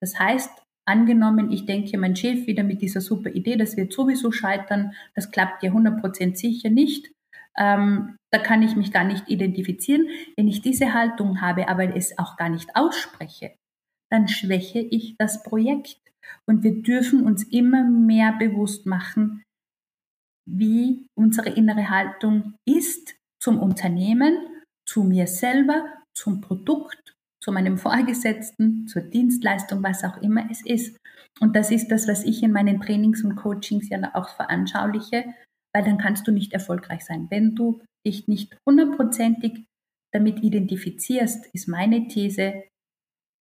Das 0.00 0.18
heißt, 0.18 0.50
angenommen, 0.86 1.52
ich 1.52 1.66
denke, 1.66 1.98
mein 1.98 2.16
Chef 2.16 2.46
wieder 2.46 2.62
mit 2.62 2.80
dieser 2.80 3.00
super 3.00 3.30
Idee, 3.30 3.56
das 3.56 3.76
wird 3.76 3.92
sowieso 3.92 4.32
scheitern, 4.32 4.92
das 5.14 5.30
klappt 5.30 5.62
ja 5.62 5.70
100% 5.70 6.36
sicher 6.36 6.70
nicht. 6.70 7.10
Ähm, 7.58 8.16
da 8.32 8.38
kann 8.38 8.62
ich 8.62 8.76
mich 8.76 8.92
gar 8.92 9.04
nicht 9.04 9.28
identifizieren. 9.28 10.08
Wenn 10.36 10.48
ich 10.48 10.62
diese 10.62 10.94
Haltung 10.94 11.40
habe, 11.40 11.68
aber 11.68 11.96
es 11.96 12.16
auch 12.18 12.36
gar 12.36 12.48
nicht 12.48 12.74
ausspreche, 12.76 13.52
dann 14.10 14.28
schwäche 14.28 14.80
ich 14.80 15.16
das 15.18 15.42
Projekt. 15.42 16.00
Und 16.46 16.62
wir 16.62 16.82
dürfen 16.82 17.24
uns 17.24 17.44
immer 17.44 17.84
mehr 17.84 18.32
bewusst 18.38 18.86
machen, 18.86 19.42
wie 20.48 21.06
unsere 21.14 21.50
innere 21.50 21.90
Haltung 21.90 22.54
ist 22.66 23.16
zum 23.40 23.58
Unternehmen, 23.58 24.38
zu 24.86 25.04
mir 25.04 25.26
selber, 25.26 25.84
zum 26.16 26.40
Produkt, 26.40 27.14
zu 27.42 27.52
meinem 27.52 27.78
Vorgesetzten, 27.78 28.88
zur 28.88 29.02
Dienstleistung, 29.02 29.82
was 29.82 30.04
auch 30.04 30.16
immer 30.22 30.50
es 30.50 30.64
ist. 30.64 30.96
Und 31.40 31.54
das 31.54 31.70
ist 31.70 31.88
das, 31.88 32.08
was 32.08 32.24
ich 32.24 32.42
in 32.42 32.52
meinen 32.52 32.80
Trainings 32.80 33.22
und 33.22 33.36
Coachings 33.36 33.88
ja 33.90 34.14
auch 34.14 34.30
veranschauliche, 34.30 35.24
weil 35.74 35.84
dann 35.84 35.98
kannst 35.98 36.26
du 36.26 36.32
nicht 36.32 36.52
erfolgreich 36.52 37.04
sein. 37.04 37.28
Wenn 37.30 37.54
du 37.54 37.80
dich 38.06 38.26
nicht 38.26 38.56
hundertprozentig 38.66 39.66
damit 40.12 40.42
identifizierst, 40.42 41.46
ist 41.52 41.68
meine 41.68 42.08
These, 42.08 42.64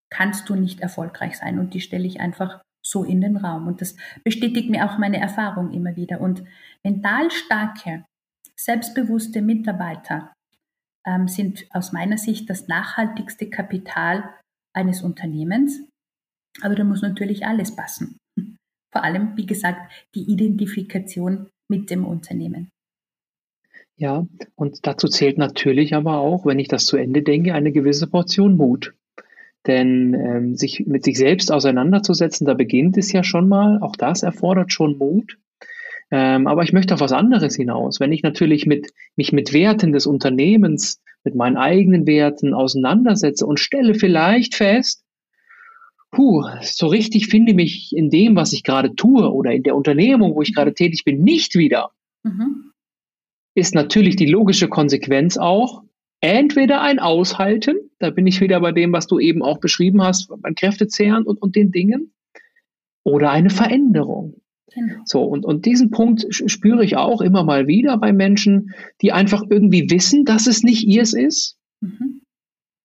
kannst 0.10 0.50
du 0.50 0.56
nicht 0.56 0.80
erfolgreich 0.80 1.38
sein. 1.38 1.60
Und 1.60 1.74
die 1.74 1.82
stelle 1.82 2.08
ich 2.08 2.20
einfach 2.20 2.62
so 2.86 3.04
in 3.04 3.22
den 3.22 3.38
Raum. 3.38 3.68
Und 3.68 3.82
das 3.82 3.96
bestätigt 4.24 4.70
mir 4.70 4.86
auch 4.86 4.98
meine 4.98 5.20
Erfahrung 5.20 5.72
immer 5.72 5.96
wieder. 5.96 6.22
Und 6.22 6.44
mental 6.84 7.30
starke, 7.32 8.06
selbstbewusste 8.56 9.42
Mitarbeiter 9.42 10.34
ähm, 11.06 11.28
sind 11.28 11.66
aus 11.72 11.92
meiner 11.92 12.18
Sicht 12.18 12.50
das 12.50 12.68
nachhaltigste 12.68 13.50
Kapital 13.50 14.34
eines 14.74 15.02
Unternehmens. 15.02 15.82
Aber 16.62 16.76
da 16.76 16.84
muss 16.84 17.02
natürlich 17.02 17.46
alles 17.46 17.76
passen. 17.76 18.18
Vor 18.92 19.04
allem, 19.04 19.36
wie 19.38 19.46
gesagt, 19.46 19.92
die 20.16 20.32
Identifikation 20.32 21.50
mit 21.70 21.90
dem 21.90 22.06
Unternehmen. 22.06 22.70
Ja, 24.00 24.26
und 24.56 24.86
dazu 24.86 25.08
zählt 25.08 25.38
natürlich 25.38 25.96
aber 25.96 26.18
auch, 26.18 26.46
wenn 26.46 26.60
ich 26.60 26.68
das 26.68 26.86
zu 26.86 26.98
Ende 26.98 27.24
denke, 27.24 27.54
eine 27.54 27.72
gewisse 27.72 28.08
Portion 28.08 28.56
Mut. 28.56 28.94
Denn 29.66 30.14
ähm, 30.14 30.56
sich 30.56 30.86
mit 30.86 31.04
sich 31.04 31.18
selbst 31.18 31.52
auseinanderzusetzen, 31.52 32.46
da 32.46 32.54
beginnt 32.54 32.98
es 32.98 33.12
ja 33.12 33.24
schon 33.24 33.50
mal. 33.50 33.80
Auch 33.82 33.96
das 33.96 34.24
erfordert 34.24 34.72
schon 34.72 34.98
Mut. 34.98 35.38
Ähm, 36.10 36.48
aber 36.48 36.64
ich 36.64 36.72
möchte 36.72 36.94
auf 36.94 37.02
was 37.02 37.12
anderes 37.12 37.56
hinaus. 37.56 38.00
Wenn 38.00 38.14
ich 38.14 38.24
natürlich 38.24 38.66
mit, 38.66 38.92
mich 39.16 39.34
mit 39.34 39.52
Werten 39.52 39.92
des 39.92 40.08
Unternehmens, 40.08 41.02
mit 41.24 41.36
meinen 41.36 41.58
eigenen 41.58 42.08
Werten 42.08 42.54
auseinandersetze 42.54 43.46
und 43.46 43.60
stelle 43.60 43.94
vielleicht 43.94 44.56
fest, 44.56 45.04
puh, 46.12 46.44
so 46.62 46.88
richtig 46.88 47.28
finde 47.28 47.52
ich 47.52 47.56
mich 47.56 47.94
in 47.96 48.10
dem, 48.10 48.36
was 48.36 48.54
ich 48.54 48.64
gerade 48.64 48.96
tue 48.96 49.30
oder 49.32 49.52
in 49.52 49.64
der 49.64 49.76
Unternehmung, 49.76 50.36
wo 50.36 50.42
ich 50.42 50.56
gerade 50.56 50.74
tätig 50.74 51.04
bin, 51.04 51.24
nicht 51.24 51.56
wieder, 51.56 51.92
mhm. 52.24 52.72
ist 53.56 53.76
natürlich 53.76 54.16
die 54.16 54.26
logische 54.26 54.70
Konsequenz 54.70 55.38
auch, 55.38 55.84
entweder 56.22 56.82
ein 56.82 57.00
Aushalten, 57.00 57.87
da 58.00 58.10
bin 58.10 58.28
ich 58.28 58.42
wieder 58.42 58.60
bei 58.60 58.72
dem, 58.72 58.94
was 58.94 59.08
du 59.08 59.20
eben 59.20 59.42
auch 59.42 59.60
beschrieben 59.60 60.02
hast, 60.02 60.30
beim 60.42 60.56
Kräftezehren 60.56 61.24
und, 61.24 61.42
und 61.42 61.56
den 61.56 61.72
Dingen, 61.72 62.14
oder 63.04 63.32
eine 63.32 63.50
Veränderung. 63.50 64.42
Genau. 64.74 65.02
So, 65.06 65.24
und, 65.24 65.46
und 65.46 65.66
diesen 65.66 65.92
Punkt 65.92 66.28
spüre 66.30 66.84
ich 66.84 66.98
auch 66.98 67.22
immer 67.22 67.44
mal 67.44 67.68
wieder 67.68 67.98
bei 67.98 68.12
Menschen, 68.12 68.74
die 69.02 69.14
einfach 69.14 69.44
irgendwie 69.50 69.90
wissen, 69.90 70.26
dass 70.26 70.46
es 70.46 70.62
nicht 70.62 70.86
ihrs 70.86 71.14
ist, 71.14 71.58
mhm. 71.80 72.22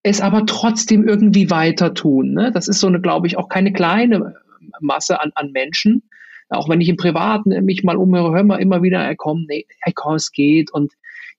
es 0.04 0.20
aber 0.20 0.46
trotzdem 0.46 1.06
irgendwie 1.06 1.50
weiter 1.50 1.92
tun. 1.92 2.32
Ne? 2.34 2.52
Das 2.52 2.68
ist 2.68 2.78
so 2.78 2.86
eine, 2.86 3.00
glaube 3.00 3.26
ich, 3.26 3.36
auch 3.36 3.48
keine 3.48 3.72
kleine 3.72 4.36
Masse 4.80 5.20
an, 5.20 5.32
an 5.34 5.50
Menschen. 5.50 6.04
Auch 6.48 6.68
wenn 6.68 6.80
ich 6.80 6.88
im 6.88 6.96
Privaten 6.96 7.50
mich 7.64 7.82
mal 7.82 7.96
umhöre, 7.96 8.32
höre 8.32 8.44
mal 8.44 8.60
immer 8.60 8.82
wieder, 8.82 9.04
hey, 9.04 9.16
komm, 9.16 9.46
nee, 9.48 9.66
hey, 9.80 9.92
komm, 9.94 10.14
es 10.14 10.30
geht 10.30 10.72
und 10.72 10.92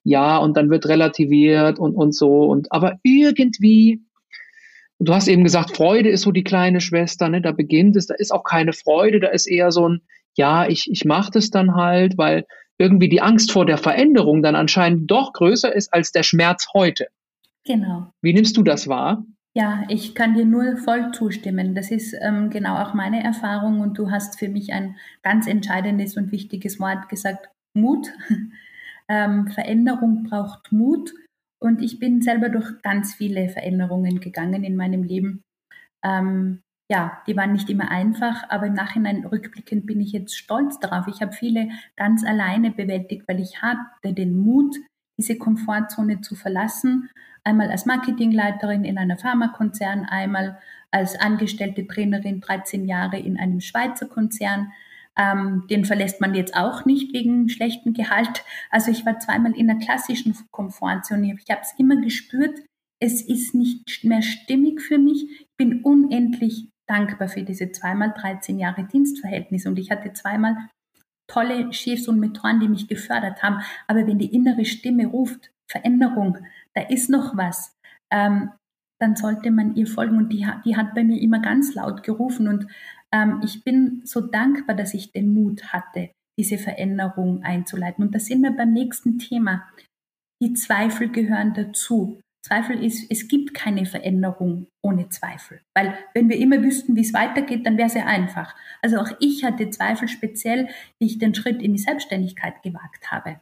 ja, 0.03 0.38
und 0.38 0.57
dann 0.57 0.69
wird 0.69 0.88
relativiert 0.88 1.79
und, 1.79 1.95
und 1.95 2.13
so. 2.13 2.43
Und 2.43 2.72
aber 2.72 3.00
irgendwie, 3.03 4.01
du 5.00 5.13
hast 5.13 5.27
eben 5.27 5.43
gesagt, 5.43 5.75
Freude 5.75 6.10
ist 6.10 6.22
so 6.22 6.31
die 6.31 6.43
kleine 6.43 6.81
Schwester, 6.81 7.29
ne? 7.29 7.41
Da 7.41 7.51
beginnt 7.51 7.95
es, 7.95 8.07
da 8.07 8.15
ist 8.15 8.31
auch 8.31 8.43
keine 8.43 8.74
Freude, 8.74 9.19
da 9.19 9.29
ist 9.29 9.48
eher 9.48 9.72
so 9.72 9.88
ein, 9.88 10.01
ja, 10.36 10.67
ich, 10.67 10.89
ich 10.91 11.05
mache 11.05 11.31
das 11.31 11.50
dann 11.50 11.75
halt, 11.75 12.17
weil 12.17 12.45
irgendwie 12.77 13.10
die 13.10 13.22
Angst 13.22 13.51
vor 13.51 13.65
der 13.65 13.77
Veränderung 13.77 14.41
dann 14.41 14.55
anscheinend 14.55 15.10
doch 15.10 15.31
größer 15.33 15.74
ist 15.74 15.93
als 15.93 16.12
der 16.12 16.24
Schmerz 16.24 16.67
heute. 16.74 17.07
Genau. 17.65 18.12
Wie 18.22 18.33
nimmst 18.33 18.57
du 18.57 18.63
das 18.63 18.88
wahr? 18.88 19.24
Ja, 19.55 19.83
ich 19.88 20.15
kann 20.15 20.33
dir 20.33 20.45
nur 20.45 20.77
voll 20.77 21.12
zustimmen. 21.12 21.75
Das 21.75 21.91
ist 21.91 22.15
ähm, 22.19 22.50
genau 22.50 22.75
auch 22.81 22.95
meine 22.95 23.24
Erfahrung 23.24 23.81
und 23.81 23.98
du 23.98 24.10
hast 24.10 24.39
für 24.39 24.50
mich 24.50 24.74
ein 24.74 24.98
ganz 25.22 25.48
entscheidendes 25.48 26.17
und 26.17 26.31
wichtiges 26.31 26.79
Wort 26.79 27.07
gesagt, 27.07 27.50
Mut. 27.74 28.07
Ähm, 29.13 29.48
Veränderung 29.48 30.24
braucht 30.24 30.72
Mut 30.72 31.13
und 31.62 31.84
ich 31.84 32.00
bin 32.00 32.24
selber 32.24 32.50
durch 32.50 32.82
ganz 32.82 33.13
viele 33.13 33.48
Veränderungen 33.48 34.20
gegangen 34.20 34.63
in 34.63 34.75
meinem 34.75 35.03
Leben. 35.03 35.43
Ähm, 36.03 36.63
ja, 36.89 37.22
die 37.27 37.38
waren 37.38 37.53
nicht 37.53 37.70
immer 37.70 37.91
einfach, 37.91 38.50
aber 38.50 38.65
im 38.65 38.74
Nachhinein 38.74 39.24
rückblickend 39.24 39.86
bin 39.86 40.01
ich 40.01 40.13
jetzt 40.13 40.36
stolz 40.36 40.79
darauf. 40.79 41.08
Ich 41.08 41.22
habe 41.22 41.32
viele 41.32 41.70
ganz 41.96 42.25
alleine 42.25 42.72
bewältigt, 42.72 43.27
weil 43.27 43.39
ich 43.39 43.62
hatte 43.62 44.13
den 44.13 44.36
Mut, 44.36 44.75
diese 45.20 45.38
Komfortzone 45.38 46.22
zu 46.22 46.34
verlassen. 46.34 47.08
Einmal 47.43 47.70
als 47.70 47.86
Marketingleiterin 47.86 48.84
in 48.84 48.98
einer 48.98 49.17
Pharmakonzern, 49.17 50.05
einmal 50.05 50.58
als 50.89 51.20
angestellte 51.20 51.86
Trainerin 51.86 52.41
13 52.41 52.88
Jahre 52.88 53.20
in 53.20 53.38
einem 53.38 53.60
Schweizer 53.60 54.08
Konzern. 54.08 54.72
Ähm, 55.17 55.65
den 55.70 55.86
verlässt 55.86 56.22
man 56.22 56.34
jetzt 56.34 56.55
auch 56.55 56.86
nicht 56.86 57.13
wegen 57.13 57.50
schlechtem 57.50 57.93
Gehalt. 57.93 58.43
Also 58.72 58.91
ich 58.91 59.05
war 59.05 59.20
zweimal 59.20 59.55
in 59.55 59.67
der 59.67 59.77
klassischen 59.77 60.36
Komfortzone. 60.51 61.38
Ich 61.39 61.51
habe 61.51 61.62
es 61.62 61.74
immer 61.77 61.98
gespürt, 61.98 62.60
es 63.00 63.22
ist 63.22 63.53
nicht 63.53 64.03
mehr 64.03 64.22
stimmig 64.22 64.82
für 64.82 64.98
mich. 64.98 65.24
Ich 65.24 65.48
bin 65.58 65.82
unendlich 65.84 66.70
dankbar 66.88 67.27
für 67.27 67.43
diese 67.43 67.72
zweimal 67.72 68.13
13 68.15 68.60
Jahre 68.60 68.86
Dienstverhältnis 68.86 69.65
und 69.65 69.77
ich 69.77 69.91
hatte 69.91 70.13
zweimal 70.13 70.55
tolle 71.27 71.72
Chefs 71.74 72.08
und 72.08 72.20
Mentoren, 72.20 72.60
die 72.60 72.67
mich 72.67 72.88
gefördert 72.88 73.43
haben. 73.43 73.62
Aber 73.88 74.05
wenn 74.08 74.20
die 74.20 74.34
innere 74.34 74.65
Stimme 74.65 75.08
ruft, 75.08 75.51
Veränderung, 75.70 76.38
da 76.74 76.82
ist 76.82 77.10
noch 77.10 77.36
was, 77.36 77.75
ähm, 78.12 78.51
dann 79.00 79.15
sollte 79.15 79.51
man 79.51 79.75
ihr 79.75 79.88
folgen. 79.88 80.17
Und 80.17 80.29
die, 80.32 80.48
die 80.65 80.77
hat 80.77 80.93
bei 80.93 81.03
mir 81.03 81.20
immer 81.22 81.39
ganz 81.39 81.74
laut 81.75 82.03
gerufen. 82.03 82.48
Und 82.48 82.67
ähm, 83.13 83.41
ich 83.43 83.63
bin 83.63 84.01
so 84.03 84.20
dankbar, 84.22 84.75
dass 84.75 84.93
ich 84.93 85.12
den 85.12 85.34
Mut 85.34 85.72
hatte, 85.72 86.10
diese 86.38 86.58
Veränderung 86.58 87.43
einzuleiten. 87.43 88.03
Und 88.03 88.15
da 88.15 88.20
sind 88.20 88.41
wir 88.41 88.51
beim 88.51 88.74
nächsten 88.74 89.20
Thema. 89.20 89.70
Die 90.41 90.53
Zweifel 90.53 91.10
gehören 91.10 91.53
dazu. 91.53 92.20
Zweifel 92.46 92.84
ist, 92.84 93.10
es 93.10 93.29
gibt 93.29 93.53
keine 93.53 93.86
Veränderung 93.86 94.67
ohne 94.84 95.08
Zweifel. 95.08 95.62
Weil 95.74 95.98
wenn 96.13 96.27
wir 96.27 96.38
immer 96.38 96.62
wüssten, 96.62 96.96
wie 96.98 97.01
es 97.01 97.13
weitergeht, 97.13 97.65
dann 97.65 97.77
wäre 97.77 97.88
es 97.88 97.93
ja 97.93 98.05
einfach. 98.05 98.53
Also 98.82 98.98
auch 98.98 99.12
ich 99.22 99.46
hatte 99.46 99.70
Zweifel 99.70 100.10
speziell, 100.10 100.67
wie 101.00 101.05
ich 101.05 101.20
den 101.20 101.36
Schritt 101.36 101.62
in 101.62 101.74
die 101.74 101.79
Selbstständigkeit 101.79 102.62
gewagt 102.63 103.12
habe 103.12 103.39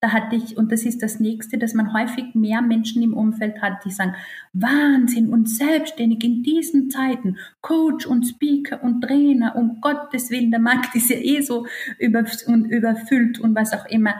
da 0.00 0.12
hatte 0.12 0.36
ich, 0.36 0.56
und 0.56 0.70
das 0.70 0.84
ist 0.84 1.02
das 1.02 1.18
nächste, 1.18 1.58
dass 1.58 1.74
man 1.74 1.92
häufig 1.92 2.34
mehr 2.34 2.62
Menschen 2.62 3.02
im 3.02 3.14
Umfeld 3.14 3.60
hat, 3.60 3.84
die 3.84 3.90
sagen, 3.90 4.14
Wahnsinn 4.52 5.30
und 5.30 5.50
selbstständig 5.50 6.22
in 6.22 6.42
diesen 6.42 6.90
Zeiten, 6.90 7.36
Coach 7.62 8.06
und 8.06 8.24
Speaker 8.24 8.82
und 8.82 9.00
Trainer, 9.02 9.56
um 9.56 9.80
Gottes 9.80 10.30
Willen, 10.30 10.52
der 10.52 10.60
Markt 10.60 10.94
ist 10.94 11.10
ja 11.10 11.16
eh 11.16 11.40
so 11.42 11.66
überfüllt 11.98 13.40
und 13.40 13.54
was 13.56 13.72
auch 13.72 13.86
immer. 13.86 14.14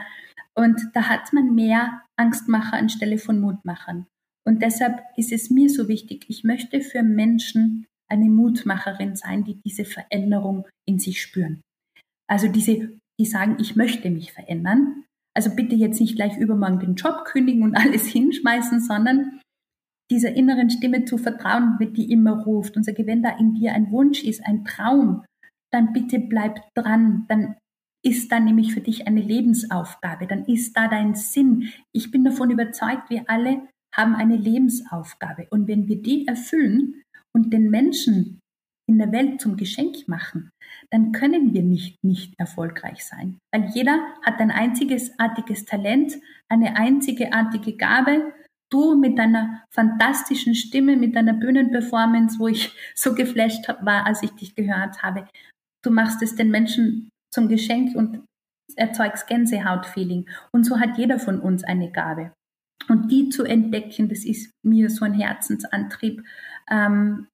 Und 0.53 0.81
da 0.93 1.07
hat 1.07 1.31
man 1.31 1.55
mehr 1.55 2.01
Angstmacher 2.17 2.75
anstelle 2.75 3.17
von 3.17 3.39
Mutmachern. 3.39 4.05
Und 4.45 4.61
deshalb 4.61 5.01
ist 5.15 5.31
es 5.31 5.49
mir 5.49 5.69
so 5.69 5.87
wichtig, 5.87 6.25
ich 6.27 6.43
möchte 6.43 6.81
für 6.81 7.03
Menschen 7.03 7.85
eine 8.09 8.29
Mutmacherin 8.29 9.15
sein, 9.15 9.45
die 9.45 9.61
diese 9.63 9.85
Veränderung 9.85 10.67
in 10.85 10.99
sich 10.99 11.21
spüren. 11.21 11.61
Also 12.27 12.47
diese, 12.47 12.99
die 13.19 13.25
sagen, 13.25 13.57
ich 13.59 13.75
möchte 13.75 14.09
mich 14.09 14.33
verändern, 14.33 15.05
also 15.35 15.55
bitte 15.55 15.75
jetzt 15.75 15.99
nicht 15.99 16.15
gleich 16.15 16.37
übermorgen 16.37 16.79
den 16.79 16.95
Job 16.95 17.25
kündigen 17.25 17.63
und 17.63 17.75
alles 17.77 18.05
hinschmeißen, 18.07 18.81
sondern 18.81 19.39
dieser 20.11 20.33
inneren 20.33 20.69
Stimme 20.69 21.05
zu 21.05 21.17
vertrauen, 21.17 21.77
die 21.79 22.11
immer 22.11 22.43
ruft. 22.43 22.75
Und 22.75 22.83
sage, 22.83 23.05
wenn 23.05 23.21
da 23.21 23.37
in 23.37 23.53
dir 23.53 23.73
ein 23.73 23.91
Wunsch 23.91 24.23
ist, 24.23 24.45
ein 24.45 24.65
Traum, 24.65 25.23
dann 25.71 25.93
bitte 25.93 26.19
bleib 26.19 26.61
dran, 26.73 27.25
dann 27.27 27.55
ist 28.03 28.31
da 28.31 28.39
nämlich 28.39 28.73
für 28.73 28.81
dich 28.81 29.07
eine 29.07 29.21
Lebensaufgabe, 29.21 30.25
dann 30.25 30.45
ist 30.45 30.75
da 30.75 30.87
dein 30.87 31.15
Sinn. 31.15 31.69
Ich 31.93 32.11
bin 32.11 32.23
davon 32.23 32.49
überzeugt, 32.49 33.09
wir 33.09 33.23
alle 33.27 33.67
haben 33.93 34.15
eine 34.15 34.37
Lebensaufgabe. 34.37 35.47
Und 35.51 35.67
wenn 35.67 35.87
wir 35.87 36.01
die 36.01 36.25
erfüllen 36.27 37.01
und 37.35 37.51
den 37.51 37.69
Menschen 37.69 38.39
in 38.89 38.97
der 38.97 39.11
Welt 39.11 39.39
zum 39.39 39.55
Geschenk 39.55 40.07
machen, 40.07 40.49
dann 40.89 41.11
können 41.11 41.53
wir 41.53 41.61
nicht 41.61 42.03
nicht 42.03 42.33
erfolgreich 42.39 43.05
sein. 43.05 43.37
Weil 43.53 43.69
jeder 43.73 43.99
hat 44.25 44.39
ein 44.39 44.49
einzigartiges 44.49 45.65
Talent, 45.65 46.13
eine 46.49 46.75
einzigartige 46.75 47.77
Gabe. 47.77 48.33
Du 48.71 48.95
mit 48.95 49.17
deiner 49.17 49.63
fantastischen 49.71 50.55
Stimme, 50.55 50.95
mit 50.95 51.15
deiner 51.15 51.33
Bühnenperformance, 51.33 52.39
wo 52.39 52.47
ich 52.47 52.75
so 52.95 53.13
geflasht 53.13 53.67
war, 53.81 54.05
als 54.05 54.23
ich 54.23 54.31
dich 54.31 54.55
gehört 54.55 55.03
habe. 55.03 55.27
Du 55.83 55.91
machst 55.91 56.21
es 56.23 56.35
den 56.35 56.49
Menschen 56.49 57.09
zum 57.31 57.47
Geschenk 57.47 57.95
und 57.95 58.25
erzeugst 58.75 59.27
Gänsehautfeeling. 59.27 60.27
Und 60.51 60.65
so 60.65 60.79
hat 60.79 60.97
jeder 60.97 61.19
von 61.19 61.39
uns 61.39 61.63
eine 61.63 61.91
Gabe. 61.91 62.31
Und 62.87 63.11
die 63.11 63.29
zu 63.29 63.43
entdecken, 63.43 64.09
das 64.09 64.25
ist 64.25 64.51
mir 64.65 64.89
so 64.89 65.05
ein 65.05 65.13
Herzensantrieb, 65.13 66.23
ähm, 66.69 67.27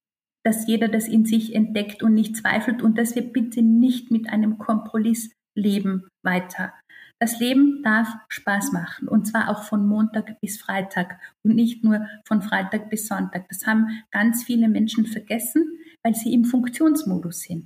dass 0.45 0.67
jeder 0.67 0.87
das 0.87 1.07
in 1.07 1.25
sich 1.25 1.55
entdeckt 1.55 2.03
und 2.03 2.13
nicht 2.13 2.37
zweifelt 2.37 2.83
und 2.83 2.97
dass 2.97 3.15
wir 3.15 3.23
bitte 3.23 3.61
nicht 3.61 4.11
mit 4.11 4.29
einem 4.29 4.57
Kompromiss 4.59 5.31
leben 5.57 6.07
weiter. 6.23 6.73
Das 7.19 7.39
Leben 7.39 7.81
darf 7.81 8.13
Spaß 8.29 8.73
machen 8.73 9.07
und 9.07 9.25
zwar 9.25 9.49
auch 9.49 9.63
von 9.63 9.87
Montag 9.87 10.39
bis 10.41 10.59
Freitag 10.61 11.17
und 11.43 11.55
nicht 11.55 11.83
nur 11.83 12.07
von 12.25 12.41
Freitag 12.41 12.89
bis 12.89 13.07
Sonntag. 13.07 13.47
Das 13.49 13.65
haben 13.65 14.03
ganz 14.11 14.43
viele 14.43 14.67
Menschen 14.67 15.05
vergessen, 15.05 15.79
weil 16.03 16.13
sie 16.13 16.33
im 16.33 16.45
Funktionsmodus 16.45 17.41
sind. 17.41 17.65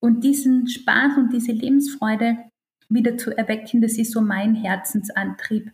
Und 0.00 0.24
diesen 0.24 0.66
Spaß 0.66 1.16
und 1.16 1.32
diese 1.32 1.52
Lebensfreude 1.52 2.38
wieder 2.88 3.16
zu 3.16 3.36
erwecken, 3.36 3.80
das 3.80 3.98
ist 3.98 4.12
so 4.12 4.20
mein 4.20 4.54
Herzensantrieb, 4.54 5.72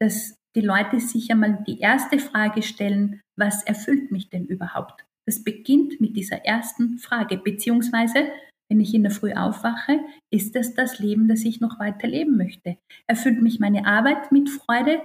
dass 0.00 0.36
die 0.54 0.60
Leute 0.60 1.00
sich 1.00 1.30
einmal 1.30 1.64
die 1.66 1.80
erste 1.80 2.18
Frage 2.18 2.62
stellen, 2.62 3.20
was 3.38 3.62
erfüllt 3.62 4.10
mich 4.12 4.28
denn 4.28 4.46
überhaupt? 4.46 5.05
Das 5.26 5.42
beginnt 5.42 6.00
mit 6.00 6.16
dieser 6.16 6.44
ersten 6.44 6.98
Frage, 6.98 7.36
beziehungsweise 7.36 8.28
wenn 8.68 8.80
ich 8.80 8.94
in 8.94 9.02
der 9.02 9.12
Früh 9.12 9.32
aufwache, 9.32 10.00
ist 10.32 10.56
das 10.56 10.74
das 10.74 10.98
Leben, 10.98 11.28
das 11.28 11.44
ich 11.44 11.60
noch 11.60 11.78
weiter 11.78 12.08
leben 12.08 12.36
möchte? 12.36 12.78
Erfüllt 13.06 13.40
mich 13.40 13.60
meine 13.60 13.86
Arbeit 13.86 14.32
mit 14.32 14.48
Freude? 14.48 15.00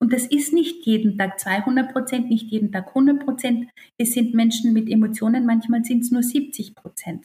Und 0.00 0.12
das 0.12 0.26
ist 0.26 0.52
nicht 0.52 0.84
jeden 0.84 1.16
Tag 1.16 1.38
200 1.38 1.92
Prozent, 1.92 2.28
nicht 2.28 2.50
jeden 2.50 2.72
Tag 2.72 2.88
100 2.88 3.24
Prozent. 3.24 3.70
Es 3.98 4.12
sind 4.12 4.34
Menschen 4.34 4.72
mit 4.72 4.88
Emotionen, 4.90 5.46
manchmal 5.46 5.84
sind 5.84 6.00
es 6.00 6.10
nur 6.10 6.22
70 6.22 6.74
Prozent. 6.74 7.24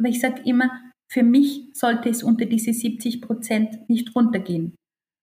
Aber 0.00 0.08
ich 0.08 0.20
sage 0.20 0.42
immer, 0.44 0.70
für 1.10 1.22
mich 1.22 1.70
sollte 1.74 2.08
es 2.08 2.22
unter 2.22 2.46
diese 2.46 2.72
70 2.72 3.20
Prozent 3.20 3.88
nicht 3.88 4.14
runtergehen. 4.14 4.74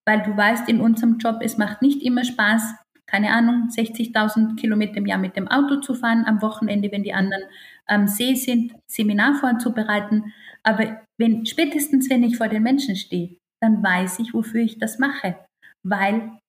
Weil 0.08 0.22
du 0.24 0.38
weißt, 0.38 0.70
in 0.70 0.82
unserem 0.82 1.18
Job, 1.18 1.40
es 1.42 1.58
macht 1.58 1.82
nicht 1.82 2.04
immer 2.04 2.24
Spaß, 2.24 2.76
keine 3.08 3.32
Ahnung, 3.32 3.70
60.000 3.70 4.56
Kilometer 4.56 4.98
im 4.98 5.06
Jahr 5.06 5.20
mit 5.20 5.36
dem 5.36 5.48
Auto 5.48 5.80
zu 5.80 5.94
fahren, 5.94 6.26
am 6.26 6.42
Wochenende, 6.42 6.92
wenn 6.92 7.04
die 7.04 7.14
anderen 7.14 7.44
am 7.86 8.08
See 8.08 8.36
sind, 8.36 8.74
Seminar 8.88 9.36
vorzubereiten. 9.36 10.34
Aber 10.64 11.02
wenn, 11.20 11.46
spätestens 11.46 12.10
wenn 12.10 12.24
ich 12.24 12.38
vor 12.38 12.48
den 12.48 12.64
Menschen 12.64 12.96
stehe, 12.96 13.38
dann 13.62 13.84
weiß 13.84 14.20
ich, 14.20 14.34
wofür 14.34 14.62
ich 14.62 14.80
das 14.80 15.00
mache. 15.00 15.36
Weil 15.84 16.40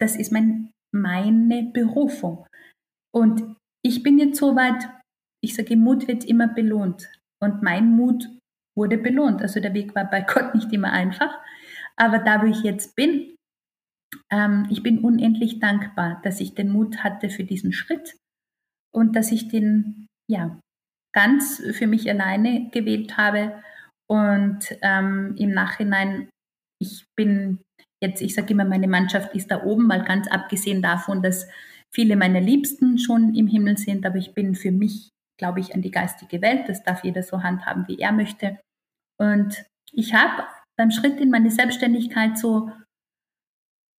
das 0.00 0.16
ist 0.16 0.32
mein, 0.32 0.70
meine 0.92 1.64
Berufung. 1.72 2.46
Und 3.14 3.56
ich 3.84 4.02
bin 4.02 4.18
jetzt 4.18 4.38
so 4.38 4.56
weit, 4.56 4.88
ich 5.42 5.54
sage, 5.54 5.76
Mut 5.76 6.08
wird 6.08 6.24
immer 6.24 6.48
belohnt. 6.48 7.08
Und 7.42 7.62
mein 7.62 7.94
Mut 7.94 8.28
wurde 8.76 8.98
belohnt. 8.98 9.42
Also 9.42 9.60
der 9.60 9.74
Weg 9.74 9.94
war 9.94 10.04
bei 10.04 10.20
Gott 10.26 10.54
nicht 10.54 10.72
immer 10.72 10.92
einfach. 10.92 11.38
Aber 11.96 12.18
da, 12.18 12.42
wo 12.42 12.46
ich 12.46 12.62
jetzt 12.62 12.96
bin, 12.96 13.35
ähm, 14.30 14.66
ich 14.70 14.82
bin 14.82 14.98
unendlich 14.98 15.58
dankbar, 15.60 16.20
dass 16.22 16.40
ich 16.40 16.54
den 16.54 16.70
Mut 16.70 17.04
hatte 17.04 17.30
für 17.30 17.44
diesen 17.44 17.72
Schritt 17.72 18.16
und 18.94 19.16
dass 19.16 19.32
ich 19.32 19.48
den 19.48 20.06
ja 20.28 20.58
ganz 21.14 21.62
für 21.72 21.86
mich 21.86 22.08
alleine 22.10 22.70
gewählt 22.70 23.16
habe. 23.16 23.62
Und 24.08 24.76
ähm, 24.82 25.34
im 25.38 25.52
Nachhinein, 25.52 26.28
ich 26.80 27.04
bin 27.16 27.60
jetzt, 28.02 28.20
ich 28.20 28.34
sage 28.34 28.52
immer, 28.52 28.64
meine 28.64 28.88
Mannschaft 28.88 29.34
ist 29.34 29.50
da 29.50 29.64
oben, 29.64 29.88
weil 29.88 30.04
ganz 30.04 30.28
abgesehen 30.28 30.82
davon, 30.82 31.22
dass 31.22 31.48
viele 31.92 32.16
meiner 32.16 32.40
Liebsten 32.40 32.98
schon 32.98 33.34
im 33.34 33.46
Himmel 33.46 33.78
sind, 33.78 34.04
aber 34.04 34.16
ich 34.16 34.34
bin 34.34 34.54
für 34.54 34.70
mich, 34.70 35.10
glaube 35.38 35.60
ich, 35.60 35.74
an 35.74 35.82
die 35.82 35.90
geistige 35.90 36.42
Welt. 36.42 36.68
Das 36.68 36.82
darf 36.82 37.04
jeder 37.04 37.22
so 37.22 37.42
handhaben, 37.42 37.88
wie 37.88 37.98
er 37.98 38.12
möchte. 38.12 38.58
Und 39.18 39.64
ich 39.92 40.14
habe 40.14 40.44
beim 40.78 40.90
Schritt 40.90 41.18
in 41.20 41.30
meine 41.30 41.50
Selbstständigkeit 41.50 42.36
so 42.38 42.70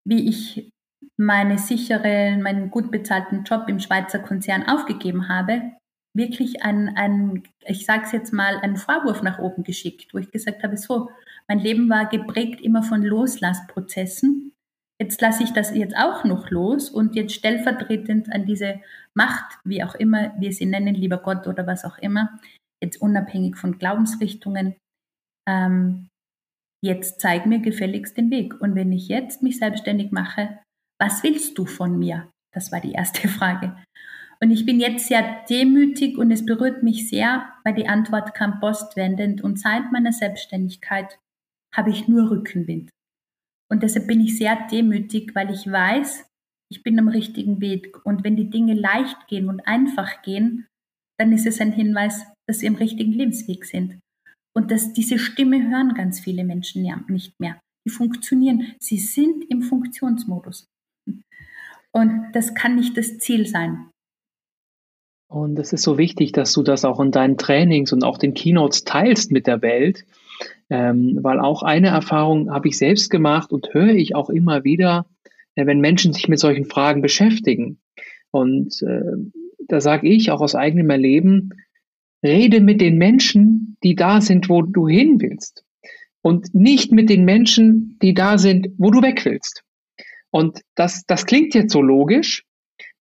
wie 0.08 0.30
ich 0.30 0.72
meine 1.18 1.58
sichere, 1.58 2.38
meinen 2.38 2.72
gut 2.72 2.92
bezahlten 2.92 3.44
Job 3.44 3.66
im 3.68 3.80
Schweizer 3.80 4.20
Konzern 4.20 4.64
aufgegeben 4.68 5.28
habe, 5.28 5.74
wirklich 6.16 6.64
ein, 6.64 6.96
ein 6.96 7.44
ich 7.66 7.86
sage 7.86 8.04
es 8.06 8.12
jetzt 8.12 8.34
mal, 8.34 8.58
einen 8.58 8.78
Vorwurf 8.78 9.22
nach 9.22 9.38
oben 9.38 9.64
geschickt, 9.64 10.14
wo 10.14 10.18
ich 10.18 10.32
gesagt 10.32 10.64
habe, 10.64 10.78
so, 10.78 11.10
mein 11.48 11.60
Leben 11.60 11.90
war 11.90 12.08
geprägt 12.08 12.62
immer 12.62 12.84
von 12.84 13.04
Loslassprozessen. 13.04 14.54
Jetzt 15.00 15.22
lasse 15.22 15.44
ich 15.44 15.52
das 15.52 15.76
jetzt 15.76 15.96
auch 15.96 16.24
noch 16.24 16.50
los 16.50 16.90
und 16.90 17.16
jetzt 17.16 17.34
stellvertretend 17.34 18.32
an 18.34 18.46
diese 18.46 18.80
Macht, 19.14 19.60
wie 19.64 19.84
auch 19.84 19.96
immer 19.96 20.34
wir 20.40 20.54
sie 20.54 20.66
nennen, 20.66 20.96
lieber 20.96 21.18
Gott 21.18 21.48
oder 21.48 21.68
was 21.68 21.86
auch 21.86 21.98
immer, 22.00 22.40
jetzt 22.82 23.02
unabhängig 23.02 23.58
von 23.58 23.78
Glaubensrichtungen, 23.78 24.76
ähm, 25.48 26.08
Jetzt 26.84 27.20
zeig 27.20 27.46
mir 27.46 27.60
gefälligst 27.60 28.18
den 28.18 28.30
Weg. 28.30 28.60
Und 28.62 28.76
wenn 28.76 28.92
ich 28.92 29.08
jetzt 29.08 29.42
mich 29.44 29.58
selbstständig 29.58 30.12
mache, 30.12 30.60
was 31.00 31.24
willst 31.24 31.58
du 31.58 31.66
von 31.66 31.98
mir? 31.98 32.32
Das 32.54 32.72
war 32.72 32.82
die 32.82 32.92
erste 32.92 33.28
Frage. 33.28 33.76
Und 34.40 34.52
ich 34.52 34.66
bin 34.66 34.80
jetzt 34.80 35.08
sehr 35.08 35.44
demütig 35.50 36.18
und 36.18 36.30
es 36.32 36.46
berührt 36.46 36.84
mich 36.84 37.10
sehr, 37.10 37.52
weil 37.64 37.74
die 37.74 37.88
Antwort 37.88 38.36
kam 38.36 38.60
postwendend 38.60 39.44
und 39.44 39.60
seit 39.60 39.92
meiner 39.92 40.12
Selbstständigkeit 40.12 41.18
habe 41.74 41.90
ich 41.90 42.08
nur 42.08 42.30
Rückenwind. 42.30 42.92
Und 43.70 43.84
deshalb 43.84 44.08
bin 44.08 44.22
ich 44.22 44.38
sehr 44.38 44.68
demütig, 44.72 45.34
weil 45.34 45.52
ich 45.52 45.70
weiß, 45.70 46.30
ich 46.72 46.84
bin 46.84 47.00
am 47.00 47.08
richtigen 47.08 47.62
Weg. 47.62 48.06
Und 48.06 48.24
wenn 48.24 48.36
die 48.36 48.50
Dinge 48.50 48.74
leicht 48.74 49.28
gehen 49.28 49.50
und 49.50 49.62
einfach 49.62 50.22
gehen, 50.22 50.68
dann 51.20 51.32
ist 51.32 51.48
es 51.48 51.60
ein 51.60 51.72
Hinweis, 51.72 52.26
dass 52.48 52.62
wir 52.62 52.68
im 52.68 52.76
richtigen 52.76 53.12
Lebensweg 53.12 53.66
sind. 53.66 54.00
Und 54.58 54.72
dass 54.72 54.92
diese 54.92 55.20
Stimme 55.20 55.70
hören 55.70 55.94
ganz 55.94 56.20
viele 56.20 56.44
Menschen 56.44 56.82
nicht 57.10 57.40
mehr. 57.40 57.62
Die 57.86 57.92
funktionieren. 57.92 58.74
Sie 58.80 58.98
sind 58.98 59.46
im 59.52 59.62
Funktionsmodus. 59.62 60.66
Und 61.92 62.32
das 62.34 62.56
kann 62.56 62.76
nicht 62.76 62.98
das 62.98 63.20
Ziel 63.20 63.46
sein. 63.46 63.92
Und 65.30 65.60
es 65.60 65.74
ist 65.74 65.84
so 65.84 66.00
wichtig, 66.00 66.32
dass 66.32 66.54
du 66.54 66.64
das 66.64 66.86
auch 66.86 67.00
in 67.00 67.12
deinen 67.12 67.38
Trainings 67.38 67.94
und 67.94 68.04
auch 68.04 68.18
den 68.18 68.34
Keynotes 68.34 68.84
teilst 68.84 69.32
mit 69.32 69.46
der 69.46 69.62
Welt, 69.62 70.08
ähm, 70.72 71.20
weil 71.22 71.40
auch 71.40 71.62
eine 71.62 71.90
Erfahrung 71.90 72.50
habe 72.50 72.68
ich 72.70 72.80
selbst 72.80 73.12
gemacht 73.12 73.52
und 73.52 73.76
höre 73.76 73.94
ich 73.94 74.16
auch 74.16 74.32
immer 74.32 74.64
wieder, 74.64 75.06
äh, 75.54 75.68
wenn 75.68 75.82
Menschen 75.82 76.14
sich 76.14 76.30
mit 76.30 76.40
solchen 76.40 76.66
Fragen 76.66 77.04
beschäftigen. 77.04 77.78
Und 78.32 78.82
äh, 78.82 79.04
da 79.68 79.82
sage 79.82 80.08
ich 80.08 80.32
auch 80.32 80.42
aus 80.42 80.56
eigenem 80.56 80.90
Erleben, 80.90 81.52
Rede 82.24 82.62
mit 82.62 82.82
den 82.82 82.98
Menschen, 82.98 83.78
die 83.84 83.96
da 83.96 84.22
sind, 84.22 84.50
wo 84.50 84.62
du 84.62 84.88
hin 84.88 85.22
willst. 85.22 85.64
Und 86.22 86.54
nicht 86.54 86.92
mit 86.92 87.10
den 87.10 87.26
Menschen, 87.26 87.98
die 88.02 88.14
da 88.14 88.38
sind, 88.38 88.70
wo 88.78 88.92
du 88.92 89.02
weg 89.02 89.24
willst. 89.24 89.64
Und 90.32 90.62
das, 90.76 91.04
das 91.06 91.26
klingt 91.26 91.54
jetzt 91.56 91.72
so 91.72 91.82
logisch, 91.82 92.44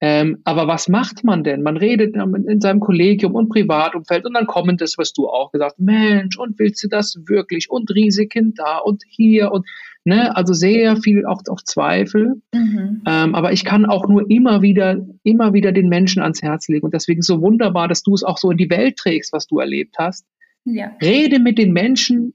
ähm, 0.05 0.39
aber 0.43 0.67
was 0.67 0.89
macht 0.89 1.23
man 1.23 1.45
denn? 1.45 1.61
Man 1.61 1.77
redet 1.77 2.13
in 2.13 2.59
seinem 2.59 2.81
Kollegium 2.81 3.35
und 3.35 3.47
Privatumfeld 3.47 4.25
und 4.25 4.33
dann 4.33 4.47
kommen 4.47 4.75
das, 4.75 4.97
was 4.97 5.13
du 5.13 5.29
auch 5.29 5.53
gesagt, 5.53 5.79
Mensch, 5.79 6.37
und 6.37 6.59
willst 6.59 6.83
du 6.83 6.89
das 6.89 7.15
wirklich? 7.25 7.69
Und 7.69 7.89
Risiken 7.89 8.53
da 8.53 8.79
und 8.79 9.01
hier 9.07 9.53
und 9.53 9.65
Ne? 10.05 10.35
Also 10.35 10.51
sehr 10.51 10.97
viel 10.97 11.25
auch, 11.25 11.41
auch 11.49 11.61
Zweifel. 11.61 12.41
Mhm. 12.53 13.03
Ähm, 13.07 13.35
aber 13.35 13.53
ich 13.53 13.63
kann 13.63 13.85
auch 13.85 14.05
nur 14.09 14.29
immer 14.29 14.61
wieder, 14.61 14.97
immer 15.23 15.53
wieder 15.53 15.71
den 15.71 15.87
Menschen 15.87 16.21
ans 16.21 16.41
Herz 16.41 16.67
legen. 16.67 16.83
Und 16.83 16.93
deswegen 16.93 17.21
so 17.21 17.41
wunderbar, 17.41 17.87
dass 17.87 18.03
du 18.03 18.13
es 18.13 18.25
auch 18.25 18.37
so 18.37 18.51
in 18.51 18.57
die 18.57 18.69
Welt 18.69 18.97
trägst, 18.97 19.31
was 19.31 19.47
du 19.47 19.59
erlebt 19.59 19.95
hast. 19.97 20.25
Ja. 20.65 20.91
Rede 21.01 21.39
mit 21.39 21.57
den 21.57 21.71
Menschen, 21.71 22.33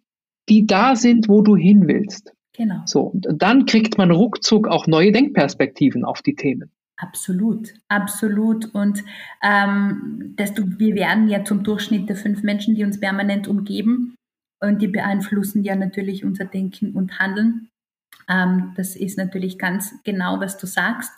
die 0.48 0.66
da 0.66 0.96
sind, 0.96 1.28
wo 1.28 1.42
du 1.42 1.56
hin 1.56 1.86
willst. 1.88 2.32
Genau. 2.56 2.80
So, 2.86 3.02
und 3.02 3.26
dann 3.36 3.66
kriegt 3.66 3.98
man 3.98 4.10
ruckzuck 4.10 4.66
auch 4.66 4.86
neue 4.86 5.12
Denkperspektiven 5.12 6.06
auf 6.06 6.22
die 6.22 6.36
Themen. 6.36 6.70
Absolut, 7.00 7.74
absolut. 7.86 8.74
Und 8.74 9.04
ähm, 9.40 10.34
desto, 10.36 10.64
wir 10.78 10.96
werden 10.96 11.28
ja 11.28 11.44
zum 11.44 11.62
Durchschnitt 11.62 12.08
der 12.08 12.16
fünf 12.16 12.42
Menschen, 12.42 12.74
die 12.74 12.82
uns 12.82 12.98
permanent 12.98 13.46
umgeben. 13.46 14.16
Und 14.60 14.82
die 14.82 14.88
beeinflussen 14.88 15.62
ja 15.62 15.76
natürlich 15.76 16.24
unser 16.24 16.44
Denken 16.44 16.94
und 16.94 17.20
Handeln. 17.20 17.68
Ähm, 18.28 18.72
das 18.76 18.96
ist 18.96 19.16
natürlich 19.16 19.58
ganz 19.58 19.94
genau, 20.02 20.40
was 20.40 20.58
du 20.58 20.66
sagst. 20.66 21.12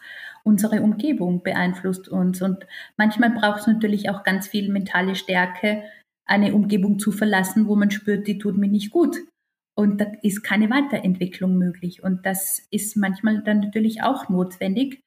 Unsere 0.44 0.82
Umgebung 0.82 1.42
beeinflusst 1.42 2.08
uns. 2.08 2.42
Und 2.42 2.66
manchmal 2.98 3.30
braucht 3.30 3.60
es 3.60 3.66
natürlich 3.66 4.10
auch 4.10 4.22
ganz 4.22 4.48
viel 4.48 4.70
mentale 4.70 5.14
Stärke, 5.14 5.82
eine 6.26 6.54
Umgebung 6.54 6.98
zu 6.98 7.10
verlassen, 7.10 7.66
wo 7.66 7.74
man 7.74 7.90
spürt, 7.90 8.26
die 8.26 8.38
tut 8.38 8.58
mir 8.58 8.68
nicht 8.68 8.90
gut. 8.90 9.16
Und 9.74 9.98
da 9.98 10.06
ist 10.20 10.42
keine 10.42 10.68
Weiterentwicklung 10.68 11.56
möglich. 11.56 12.02
Und 12.02 12.26
das 12.26 12.66
ist 12.70 12.96
manchmal 12.96 13.42
dann 13.42 13.60
natürlich 13.60 14.02
auch 14.02 14.28
notwendig. 14.28 15.00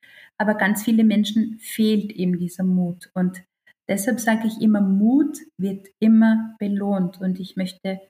Aber 0.43 0.56
ganz 0.56 0.84
viele 0.84 1.06
Menschen 1.06 1.58
fehlt 1.60 2.12
eben 2.12 2.38
dieser 2.38 2.65
Mut. 2.65 3.10
Und 3.13 3.45
deshalb 3.88 4.19
sage 4.19 4.45
ich 4.45 4.60
immer, 4.60 4.82
Mut 4.82 5.38
wird 5.58 5.88
immer 6.01 6.53
belohnt 6.60 7.21
und 7.21 7.39
ich 7.39 7.56
möchte 7.56 8.01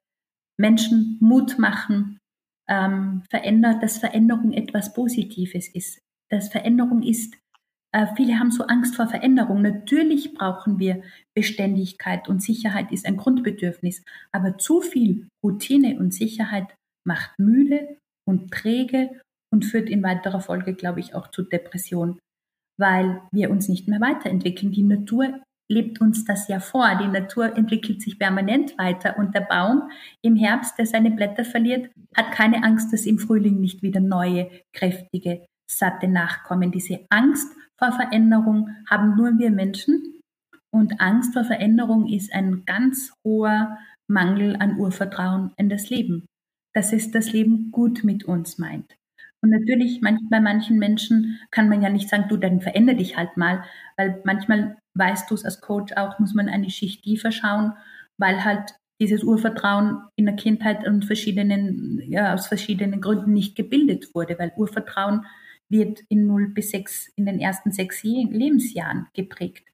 Menschen 0.59 1.19
Mut 1.21 1.59
machen, 1.59 2.17
ähm, 2.67 3.21
verändert, 3.29 3.83
dass 3.83 3.99
Veränderung 3.99 4.51
etwas 4.51 4.95
Positives 4.95 5.67
ist. 5.67 5.99
Dass 6.31 6.49
Veränderung 6.49 7.03
ist, 7.03 7.35
äh, 7.91 8.07
viele 8.15 8.39
haben 8.39 8.49
so 8.49 8.63
Angst 8.63 8.95
vor 8.95 9.05
Veränderung. 9.05 9.61
Natürlich 9.61 10.33
brauchen 10.33 10.79
wir 10.79 11.03
Beständigkeit 11.35 12.27
und 12.29 12.41
Sicherheit 12.41 12.91
ist 12.91 13.05
ein 13.05 13.17
Grundbedürfnis, 13.17 14.03
aber 14.31 14.57
zu 14.57 14.81
viel 14.81 15.27
Routine 15.45 15.99
und 15.99 16.15
Sicherheit 16.15 16.75
macht 17.05 17.37
müde 17.37 17.99
und 18.27 18.49
träge 18.49 19.21
und 19.53 19.65
führt 19.65 19.87
in 19.87 20.01
weiterer 20.01 20.41
Folge, 20.41 20.73
glaube 20.73 20.99
ich, 20.99 21.13
auch 21.13 21.29
zu 21.29 21.43
Depression, 21.43 22.17
weil 22.77 23.21
wir 23.31 23.51
uns 23.51 23.69
nicht 23.69 23.87
mehr 23.87 24.01
weiterentwickeln. 24.01 24.71
Die 24.71 24.81
Natur 24.81 25.41
lebt 25.69 26.01
uns 26.01 26.25
das 26.25 26.47
ja 26.47 26.59
vor. 26.59 26.97
Die 26.99 27.07
Natur 27.07 27.55
entwickelt 27.55 28.01
sich 28.01 28.17
permanent 28.17 28.75
weiter 28.79 29.15
und 29.19 29.35
der 29.35 29.41
Baum 29.41 29.91
im 30.23 30.35
Herbst, 30.35 30.77
der 30.79 30.87
seine 30.87 31.11
Blätter 31.11 31.45
verliert, 31.45 31.91
hat 32.15 32.31
keine 32.31 32.63
Angst, 32.63 32.91
dass 32.91 33.05
im 33.05 33.19
Frühling 33.19 33.59
nicht 33.59 33.83
wieder 33.83 33.99
neue, 33.99 34.49
kräftige, 34.73 35.45
satte 35.69 36.07
nachkommen. 36.07 36.71
Diese 36.71 37.05
Angst 37.11 37.55
vor 37.77 37.91
Veränderung 37.91 38.69
haben 38.89 39.15
nur 39.15 39.37
wir 39.37 39.51
Menschen 39.51 40.19
und 40.71 40.99
Angst 40.99 41.33
vor 41.33 41.43
Veränderung 41.43 42.07
ist 42.07 42.33
ein 42.33 42.65
ganz 42.65 43.13
hoher 43.23 43.77
Mangel 44.07 44.55
an 44.55 44.77
Urvertrauen 44.77 45.51
in 45.57 45.69
das 45.69 45.91
Leben, 45.91 46.25
dass 46.73 46.91
es 46.91 47.11
das 47.11 47.31
Leben 47.31 47.69
gut 47.71 48.03
mit 48.03 48.25
uns 48.25 48.57
meint. 48.57 48.95
Und 49.43 49.49
natürlich, 49.49 50.01
manch, 50.01 50.21
bei 50.29 50.39
manchen 50.39 50.79
Menschen 50.79 51.37
kann 51.51 51.67
man 51.67 51.81
ja 51.81 51.89
nicht 51.89 52.07
sagen, 52.07 52.25
du, 52.29 52.37
dann 52.37 52.61
verändere 52.61 52.95
dich 52.95 53.17
halt 53.17 53.35
mal, 53.35 53.65
weil 53.97 54.21
manchmal 54.23 54.77
weißt 54.95 55.29
du 55.29 55.35
es 55.35 55.43
als 55.43 55.59
Coach 55.59 55.91
auch, 55.97 56.17
muss 56.17 56.33
man 56.33 56.47
eine 56.47 56.69
Schicht 56.69 57.03
tiefer 57.03 57.33
schauen, 57.33 57.73
weil 58.17 58.45
halt 58.45 58.75
dieses 59.01 59.21
Urvertrauen 59.21 60.01
in 60.15 60.25
der 60.25 60.37
Kindheit 60.37 60.87
und 60.87 61.03
verschiedenen, 61.03 62.01
ja, 62.07 62.33
aus 62.33 62.47
verschiedenen 62.47 63.01
Gründen 63.01 63.33
nicht 63.33 63.57
gebildet 63.57 64.15
wurde, 64.15 64.39
weil 64.39 64.53
Urvertrauen 64.55 65.25
wird 65.69 65.99
in 66.07 66.25
0 66.25 66.53
bis 66.53 66.71
6, 66.71 67.11
in 67.17 67.25
den 67.25 67.39
ersten 67.39 67.71
sechs 67.71 68.01
Lebensjahren 68.03 69.07
geprägt. 69.13 69.67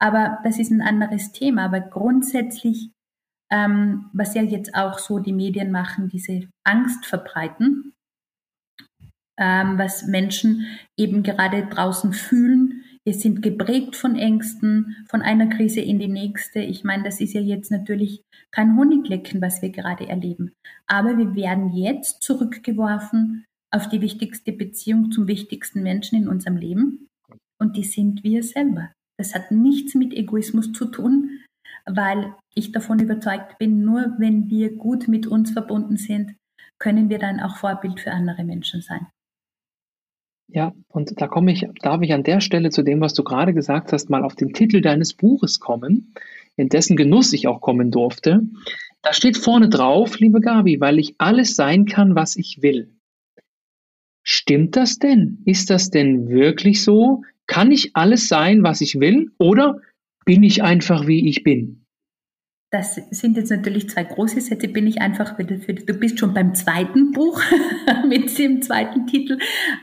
Aber 0.00 0.38
das 0.42 0.58
ist 0.58 0.72
ein 0.72 0.82
anderes 0.82 1.30
Thema. 1.30 1.66
Aber 1.66 1.80
grundsätzlich, 1.80 2.90
ähm, 3.52 4.10
was 4.12 4.34
ja 4.34 4.42
jetzt 4.42 4.74
auch 4.74 4.98
so 4.98 5.20
die 5.20 5.32
Medien 5.32 5.70
machen, 5.70 6.08
diese 6.08 6.48
Angst 6.64 7.06
verbreiten, 7.06 7.93
ähm, 9.38 9.78
was 9.78 10.06
Menschen 10.06 10.66
eben 10.96 11.22
gerade 11.22 11.66
draußen 11.66 12.12
fühlen. 12.12 12.84
Wir 13.04 13.14
sind 13.14 13.42
geprägt 13.42 13.96
von 13.96 14.16
Ängsten, 14.16 14.96
von 15.08 15.20
einer 15.20 15.48
Krise 15.48 15.80
in 15.80 15.98
die 15.98 16.08
nächste. 16.08 16.60
Ich 16.60 16.84
meine, 16.84 17.02
das 17.02 17.20
ist 17.20 17.34
ja 17.34 17.40
jetzt 17.40 17.70
natürlich 17.70 18.22
kein 18.50 18.76
Honiglecken, 18.76 19.42
was 19.42 19.60
wir 19.60 19.70
gerade 19.70 20.08
erleben. 20.08 20.52
Aber 20.86 21.18
wir 21.18 21.34
werden 21.34 21.74
jetzt 21.74 22.22
zurückgeworfen 22.22 23.44
auf 23.70 23.88
die 23.88 24.00
wichtigste 24.00 24.52
Beziehung 24.52 25.10
zum 25.10 25.26
wichtigsten 25.26 25.82
Menschen 25.82 26.16
in 26.16 26.28
unserem 26.28 26.56
Leben. 26.56 27.08
Und 27.58 27.76
die 27.76 27.84
sind 27.84 28.22
wir 28.22 28.42
selber. 28.42 28.92
Das 29.18 29.34
hat 29.34 29.50
nichts 29.50 29.94
mit 29.94 30.14
Egoismus 30.14 30.72
zu 30.72 30.86
tun, 30.86 31.40
weil 31.86 32.34
ich 32.54 32.72
davon 32.72 32.98
überzeugt 32.98 33.58
bin, 33.58 33.84
nur 33.84 34.14
wenn 34.18 34.48
wir 34.48 34.76
gut 34.76 35.08
mit 35.08 35.26
uns 35.26 35.50
verbunden 35.50 35.96
sind, 35.96 36.34
können 36.78 37.08
wir 37.08 37.18
dann 37.18 37.40
auch 37.40 37.56
Vorbild 37.56 38.00
für 38.00 38.12
andere 38.12 38.44
Menschen 38.44 38.80
sein. 38.80 39.06
Ja, 40.54 40.72
und 40.86 41.20
da 41.20 41.26
komme 41.26 41.50
ich, 41.50 41.66
darf 41.82 42.00
ich 42.02 42.12
an 42.12 42.22
der 42.22 42.40
Stelle 42.40 42.70
zu 42.70 42.84
dem, 42.84 43.00
was 43.00 43.12
du 43.12 43.24
gerade 43.24 43.52
gesagt 43.54 43.92
hast, 43.92 44.08
mal 44.08 44.22
auf 44.22 44.36
den 44.36 44.52
Titel 44.52 44.80
deines 44.80 45.12
Buches 45.12 45.58
kommen, 45.58 46.14
in 46.54 46.68
dessen 46.68 46.96
Genuss 46.96 47.32
ich 47.32 47.48
auch 47.48 47.60
kommen 47.60 47.90
durfte. 47.90 48.40
Da 49.02 49.12
steht 49.12 49.36
vorne 49.36 49.68
drauf, 49.68 50.20
liebe 50.20 50.38
Gabi, 50.38 50.80
weil 50.80 51.00
ich 51.00 51.16
alles 51.18 51.56
sein 51.56 51.86
kann, 51.86 52.14
was 52.14 52.36
ich 52.36 52.62
will. 52.62 52.94
Stimmt 54.22 54.76
das 54.76 55.00
denn? 55.00 55.42
Ist 55.44 55.70
das 55.70 55.90
denn 55.90 56.28
wirklich 56.28 56.84
so? 56.84 57.22
Kann 57.48 57.72
ich 57.72 57.96
alles 57.96 58.28
sein, 58.28 58.62
was 58.62 58.80
ich 58.80 59.00
will? 59.00 59.32
Oder 59.38 59.80
bin 60.24 60.44
ich 60.44 60.62
einfach, 60.62 61.08
wie 61.08 61.28
ich 61.28 61.42
bin? 61.42 61.83
Das 62.74 62.96
sind 62.96 63.36
jetzt 63.36 63.50
natürlich 63.50 63.88
zwei 63.88 64.02
große 64.02 64.40
Sätze, 64.40 64.66
bin 64.66 64.88
ich 64.88 65.00
einfach, 65.00 65.36
für, 65.36 65.46
für, 65.60 65.74
du 65.74 65.94
bist 65.94 66.18
schon 66.18 66.34
beim 66.34 66.56
zweiten 66.56 67.12
Buch 67.12 67.40
mit 68.08 68.36
dem 68.36 68.62
zweiten 68.62 69.06
Titel. 69.06 69.38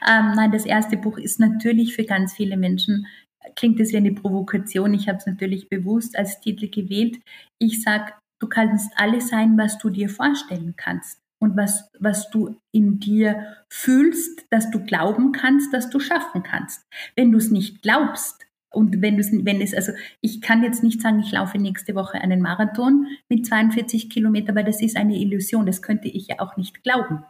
Ähm, 0.05 0.33
nein, 0.35 0.51
das 0.51 0.65
erste 0.65 0.97
Buch 0.97 1.17
ist 1.17 1.39
natürlich 1.39 1.95
für 1.95 2.03
ganz 2.03 2.33
viele 2.33 2.57
Menschen, 2.57 3.07
klingt 3.55 3.79
es 3.79 3.93
wie 3.93 3.97
eine 3.97 4.11
Provokation. 4.11 4.93
Ich 4.93 5.07
habe 5.07 5.19
es 5.19 5.25
natürlich 5.25 5.69
bewusst 5.69 6.17
als 6.17 6.41
Titel 6.41 6.67
gewählt. 6.69 7.21
Ich 7.59 7.81
sage, 7.81 8.11
du 8.41 8.49
kannst 8.49 8.91
alles 8.97 9.29
sein, 9.29 9.57
was 9.57 9.77
du 9.77 9.89
dir 9.89 10.09
vorstellen 10.09 10.73
kannst 10.75 11.21
und 11.39 11.55
was, 11.55 11.89
was 11.97 12.29
du 12.29 12.57
in 12.73 12.99
dir 12.99 13.55
fühlst, 13.69 14.47
dass 14.49 14.69
du 14.69 14.83
glauben 14.83 15.31
kannst, 15.31 15.73
dass 15.73 15.89
du 15.89 16.01
schaffen 16.01 16.43
kannst. 16.43 16.85
Wenn 17.15 17.31
du 17.31 17.37
es 17.37 17.51
nicht 17.51 17.83
glaubst, 17.83 18.45
und 18.73 19.01
wenn, 19.01 19.17
du 19.17 19.23
wenn 19.45 19.61
es, 19.61 19.73
also 19.73 19.91
ich 20.21 20.41
kann 20.41 20.63
jetzt 20.63 20.81
nicht 20.81 21.01
sagen, 21.01 21.19
ich 21.19 21.31
laufe 21.31 21.57
nächste 21.57 21.93
Woche 21.93 22.21
einen 22.21 22.41
Marathon 22.41 23.07
mit 23.29 23.45
42 23.45 24.09
Kilometer, 24.09 24.55
weil 24.55 24.63
das 24.63 24.81
ist 24.81 24.95
eine 24.95 25.17
Illusion. 25.17 25.65
Das 25.65 25.81
könnte 25.81 26.07
ich 26.07 26.27
ja 26.27 26.39
auch 26.39 26.55
nicht 26.55 26.83
glauben. 26.83 27.25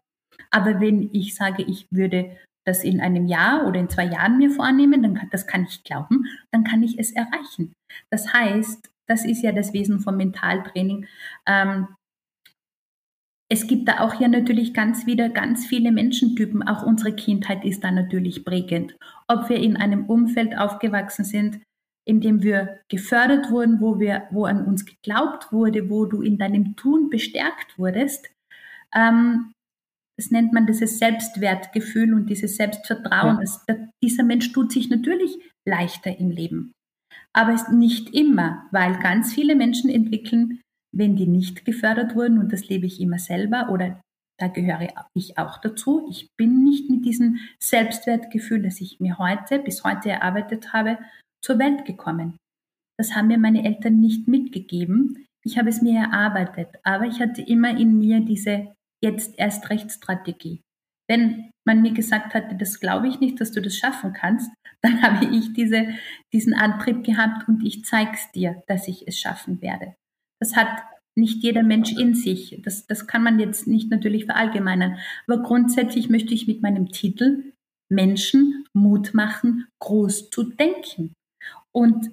Aber 0.52 0.80
wenn 0.80 1.10
ich 1.14 1.36
sage, 1.36 1.64
ich 1.64 1.88
würde 1.92 2.38
das 2.66 2.84
in 2.84 3.02
einem 3.02 3.26
Jahr 3.26 3.66
oder 3.66 3.80
in 3.80 3.90
zwei 3.90 4.06
Jahren 4.06 4.38
mir 4.38 4.52
vornehmen, 4.52 5.02
dann 5.02 5.16
kann, 5.16 5.30
das 5.32 5.48
kann 5.48 5.64
ich 5.64 5.84
glauben, 5.84 6.26
dann 6.52 6.64
kann 6.64 6.84
ich 6.84 7.00
es 7.00 7.12
erreichen. 7.12 7.74
Das 8.12 8.34
heißt, 8.34 8.90
das 9.08 9.26
ist 9.26 9.42
ja 9.42 9.52
das 9.52 9.74
Wesen 9.74 10.00
vom 10.00 10.18
Mentaltraining. 10.18 11.08
Ähm, 11.48 11.88
es 13.52 13.68
gibt 13.68 13.90
da 13.90 14.00
auch 14.00 14.18
ja 14.22 14.30
natürlich 14.30 14.74
ganz 14.74 15.06
wieder 15.06 15.28
ganz 15.28 15.66
viele 15.66 15.92
Menschentypen. 15.92 16.66
Auch 16.66 16.84
unsere 16.84 17.14
Kindheit 17.14 17.66
ist 17.66 17.84
da 17.84 17.92
natürlich 17.92 18.46
prägend. 18.46 18.96
Ob 19.28 19.50
wir 19.50 19.58
in 19.58 19.76
einem 19.76 20.06
Umfeld 20.06 20.58
aufgewachsen 20.58 21.26
sind, 21.26 21.60
in 22.08 22.22
dem 22.22 22.44
wir 22.44 22.80
gefördert 22.88 23.52
wurden, 23.52 23.82
wo 23.82 24.00
wir, 24.00 24.24
wo 24.32 24.46
an 24.46 24.66
uns 24.66 24.86
geglaubt 24.86 25.52
wurde, 25.52 25.90
wo 25.90 26.06
du 26.06 26.22
in 26.22 26.38
deinem 26.38 26.78
Tun 26.78 27.10
bestärkt 27.10 27.78
wurdest. 27.78 28.30
Ähm, 28.96 29.52
das 30.18 30.32
nennt 30.32 30.54
man 30.54 30.66
dieses 30.66 30.98
Selbstwertgefühl 30.98 32.14
und 32.14 32.30
dieses 32.30 32.56
Selbstvertrauen. 32.56 33.36
Ja. 33.36 33.42
Das, 33.42 33.66
dieser 34.02 34.24
Mensch 34.24 34.54
tut 34.54 34.72
sich 34.72 34.90
natürlich 34.90 35.38
leichter 35.68 36.18
im 36.18 36.32
Leben. 36.32 36.72
Aber 37.34 37.54
es 37.54 37.68
nicht 37.68 38.16
immer, 38.16 38.66
weil 38.72 38.98
ganz 39.00 39.34
viele 39.34 39.58
Menschen 39.58 39.90
entwickeln 39.90 40.62
wenn 40.94 41.16
die 41.16 41.28
nicht 41.28 41.66
gefördert 41.66 42.16
wurden, 42.16 42.38
und 42.38 42.52
das 42.52 42.68
lebe 42.68 42.86
ich 42.86 43.00
immer 43.00 43.20
selber 43.20 43.70
oder 43.70 44.02
da 44.40 44.48
gehöre 44.48 44.88
ich 45.14 45.38
auch 45.38 45.60
dazu. 45.60 46.08
Ich 46.10 46.30
bin 46.36 46.64
nicht 46.64 46.90
mit 46.90 47.06
diesem 47.06 47.38
Selbstwertgefühl, 47.62 48.64
das 48.64 48.82
ich 48.82 49.00
mir 49.00 49.20
heute, 49.20 49.60
bis 49.60 49.84
heute 49.84 50.10
erarbeitet 50.10 50.74
habe, 50.74 50.98
zur 51.44 51.60
Welt 51.60 51.86
gekommen. 51.86 52.38
Das 52.98 53.16
haben 53.16 53.28
mir 53.28 53.38
meine 53.38 53.64
Eltern 53.64 54.00
nicht 54.00 54.28
mitgegeben. 54.28 55.26
Ich 55.46 55.58
habe 55.58 55.70
es 55.70 55.82
mir 55.82 56.00
erarbeitet, 56.00 56.70
aber 56.84 57.06
ich 57.06 57.20
hatte 57.20 57.42
immer 57.42 57.78
in 57.78 58.00
mir 58.00 58.20
diese 58.22 58.74
jetzt 59.04 59.38
erst 59.38 59.70
recht 59.70 59.92
Strategie. 59.92 60.62
Wenn 61.08 61.52
man 61.68 61.82
mir 61.82 61.94
gesagt 61.94 62.34
hatte, 62.34 62.56
das 62.56 62.80
glaube 62.80 63.08
ich 63.08 63.20
nicht, 63.20 63.40
dass 63.42 63.52
du 63.52 63.62
das 63.62 63.76
schaffen 63.76 64.14
kannst, 64.14 64.52
dann 64.82 65.02
habe 65.04 65.26
ich 65.36 65.54
diese, 65.54 65.90
diesen 66.34 66.54
Antrieb 66.54 67.04
gehabt 67.04 67.48
und 67.48 67.64
ich 67.64 67.86
zeige 67.86 68.12
es 68.14 68.32
dir, 68.32 68.64
dass 68.68 68.88
ich 68.88 69.08
es 69.08 69.20
schaffen 69.20 69.62
werde. 69.62 69.96
Das 70.42 70.56
hat 70.56 70.84
nicht 71.16 71.44
jeder 71.44 71.64
Mensch 71.64 71.92
in 71.92 72.16
sich. 72.16 72.60
Das, 72.64 72.88
das 72.88 73.08
kann 73.08 73.24
man 73.24 73.40
jetzt 73.40 73.68
nicht 73.68 73.90
natürlich 73.90 74.26
verallgemeinern. 74.26 74.98
Aber 75.28 75.44
grundsätzlich 75.44 76.10
möchte 76.10 76.34
ich 76.34 76.48
mit 76.48 76.62
meinem 76.62 76.92
Titel 76.92 77.54
Menschen 77.90 78.66
Mut 78.74 79.14
machen, 79.14 79.68
groß 79.80 80.30
zu 80.30 80.44
denken. 80.44 81.14
Und 81.74 82.12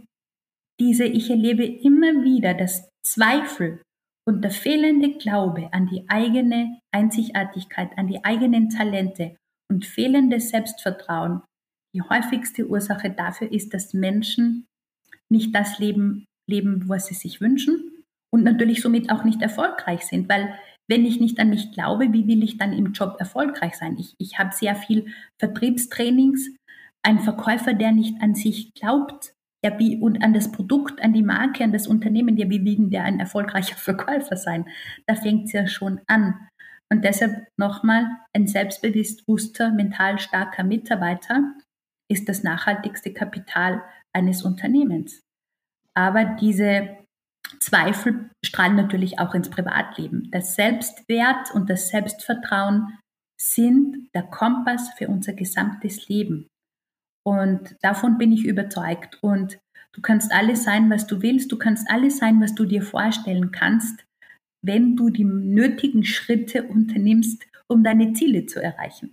diese, 0.80 1.04
ich 1.04 1.30
erlebe 1.30 1.64
immer 1.64 2.24
wieder, 2.24 2.54
dass 2.54 2.88
Zweifel 3.04 3.82
und 4.26 4.42
der 4.42 4.50
fehlende 4.50 5.16
Glaube 5.16 5.72
an 5.72 5.86
die 5.86 6.04
eigene 6.08 6.80
Einzigartigkeit, 6.92 7.96
an 7.96 8.08
die 8.08 8.24
eigenen 8.24 8.68
Talente 8.68 9.36
und 9.70 9.86
fehlendes 9.86 10.50
Selbstvertrauen 10.50 11.42
die 11.94 12.02
häufigste 12.02 12.68
Ursache 12.68 13.10
dafür 13.10 13.50
ist, 13.50 13.72
dass 13.72 13.94
Menschen 13.94 14.66
nicht 15.30 15.54
das 15.54 15.78
Leben 15.78 16.26
leben, 16.46 16.88
was 16.88 17.06
sie 17.06 17.14
sich 17.14 17.40
wünschen 17.40 17.97
und 18.32 18.44
natürlich 18.44 18.82
somit 18.82 19.10
auch 19.10 19.24
nicht 19.24 19.42
erfolgreich 19.42 20.02
sind, 20.06 20.28
weil 20.28 20.54
wenn 20.90 21.04
ich 21.04 21.20
nicht 21.20 21.38
an 21.38 21.50
mich 21.50 21.72
glaube, 21.72 22.12
wie 22.12 22.26
will 22.26 22.42
ich 22.42 22.56
dann 22.56 22.72
im 22.72 22.92
Job 22.92 23.16
erfolgreich 23.18 23.74
sein? 23.74 23.96
Ich, 23.98 24.14
ich 24.18 24.38
habe 24.38 24.54
sehr 24.54 24.74
viel 24.74 25.12
Vertriebstrainings. 25.38 26.48
Ein 27.02 27.20
Verkäufer, 27.20 27.74
der 27.74 27.92
nicht 27.92 28.22
an 28.22 28.34
sich 28.34 28.72
glaubt 28.74 29.34
ja, 29.64 29.76
wie, 29.78 29.96
und 29.96 30.22
an 30.22 30.34
das 30.34 30.52
Produkt, 30.52 31.02
an 31.02 31.12
die 31.12 31.22
Marke, 31.22 31.64
an 31.64 31.72
das 31.72 31.86
Unternehmen, 31.88 32.36
ja, 32.36 32.48
wie 32.48 32.64
will 32.64 32.90
der 32.90 33.04
ein 33.04 33.20
erfolgreicher 33.20 33.76
Verkäufer 33.76 34.36
sein? 34.36 34.66
Da 35.06 35.14
fängt 35.14 35.46
es 35.46 35.52
ja 35.52 35.66
schon 35.66 36.00
an. 36.06 36.48
Und 36.90 37.04
deshalb 37.04 37.46
nochmal, 37.58 38.06
ein 38.34 38.46
selbstbewusster, 38.46 39.72
mental 39.72 40.18
starker 40.18 40.64
Mitarbeiter 40.64 41.54
ist 42.10 42.28
das 42.28 42.42
nachhaltigste 42.42 43.12
Kapital 43.12 43.82
eines 44.14 44.42
Unternehmens. 44.42 45.20
Aber 45.94 46.24
diese 46.24 46.96
Zweifel 47.60 48.30
strahlen 48.44 48.76
natürlich 48.76 49.18
auch 49.18 49.34
ins 49.34 49.50
Privatleben. 49.50 50.30
Das 50.30 50.54
Selbstwert 50.54 51.52
und 51.54 51.70
das 51.70 51.88
Selbstvertrauen 51.88 52.98
sind 53.40 54.08
der 54.14 54.24
Kompass 54.24 54.90
für 54.96 55.08
unser 55.08 55.32
gesamtes 55.32 56.08
Leben. 56.08 56.48
Und 57.24 57.76
davon 57.82 58.18
bin 58.18 58.32
ich 58.32 58.44
überzeugt. 58.44 59.18
Und 59.22 59.58
du 59.92 60.00
kannst 60.00 60.32
alles 60.32 60.64
sein, 60.64 60.90
was 60.90 61.06
du 61.06 61.22
willst. 61.22 61.52
Du 61.52 61.58
kannst 61.58 61.90
alles 61.90 62.18
sein, 62.18 62.40
was 62.40 62.54
du 62.54 62.64
dir 62.64 62.82
vorstellen 62.82 63.50
kannst, 63.50 64.04
wenn 64.64 64.96
du 64.96 65.10
die 65.10 65.24
nötigen 65.24 66.04
Schritte 66.04 66.64
unternimmst, 66.64 67.46
um 67.68 67.84
deine 67.84 68.12
Ziele 68.14 68.46
zu 68.46 68.62
erreichen. 68.62 69.12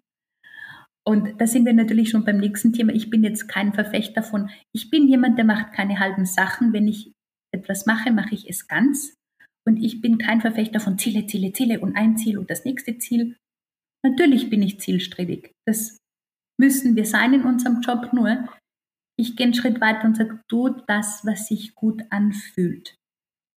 Und 1.07 1.39
da 1.39 1.45
sind 1.45 1.65
wir 1.65 1.73
natürlich 1.73 2.09
schon 2.09 2.25
beim 2.25 2.37
nächsten 2.37 2.73
Thema. 2.73 2.91
Ich 2.91 3.11
bin 3.11 3.23
jetzt 3.23 3.47
kein 3.47 3.73
Verfechter 3.73 4.23
von, 4.23 4.49
ich 4.73 4.89
bin 4.89 5.07
jemand, 5.07 5.37
der 5.37 5.45
macht 5.45 5.71
keine 5.71 5.99
halben 5.99 6.25
Sachen. 6.25 6.73
Wenn 6.73 6.87
ich 6.87 7.11
etwas 7.55 7.85
mache, 7.85 8.11
mache 8.11 8.35
ich 8.35 8.49
es 8.49 8.67
ganz. 8.67 9.15
Und 9.67 9.77
ich 9.77 10.01
bin 10.01 10.17
kein 10.17 10.41
Verfechter 10.41 10.79
von 10.79 10.97
Ziele, 10.97 11.25
Ziele, 11.25 11.51
Ziele 11.51 11.79
und 11.79 11.95
ein 11.95 12.17
Ziel 12.17 12.37
und 12.37 12.49
das 12.49 12.65
nächste 12.65 12.97
Ziel. 12.97 13.35
Natürlich 14.05 14.49
bin 14.49 14.61
ich 14.61 14.79
zielstrebig. 14.79 15.51
Das 15.67 15.97
müssen 16.59 16.95
wir 16.95 17.05
sein 17.05 17.33
in 17.33 17.43
unserem 17.43 17.81
Job. 17.81 18.13
Nur, 18.13 18.47
ich 19.17 19.35
gehe 19.35 19.45
einen 19.45 19.55
Schritt 19.55 19.81
weiter 19.81 20.05
und 20.05 20.17
sage, 20.17 20.39
tu 20.47 20.69
das, 20.87 21.25
was 21.25 21.47
sich 21.47 21.73
gut 21.73 22.03
anfühlt. 22.11 22.95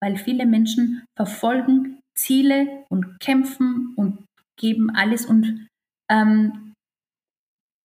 Weil 0.00 0.16
viele 0.16 0.46
Menschen 0.46 1.04
verfolgen 1.16 2.00
Ziele 2.16 2.84
und 2.88 3.20
kämpfen 3.20 3.94
und 3.96 4.24
geben 4.58 4.90
alles 4.90 5.26
und 5.26 5.68
ähm, 6.10 6.67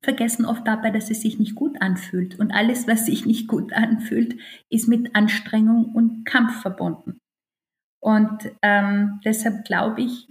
vergessen 0.04 0.46
oft 0.46 0.68
dabei, 0.68 0.92
dass 0.92 1.10
es 1.10 1.22
sich 1.22 1.40
nicht 1.40 1.56
gut 1.56 1.82
anfühlt. 1.82 2.38
Und 2.38 2.52
alles, 2.52 2.88
was 2.88 3.06
sich 3.06 3.26
nicht 3.26 3.48
gut 3.48 3.74
anfühlt, 3.74 4.38
ist 4.70 4.88
mit 4.88 5.16
Anstrengung 5.16 5.86
und 5.96 6.26
Kampf 6.26 6.62
verbunden. 6.62 7.18
Und 8.02 8.52
ähm, 8.62 9.22
deshalb 9.24 9.64
glaube 9.64 10.02
ich, 10.02 10.28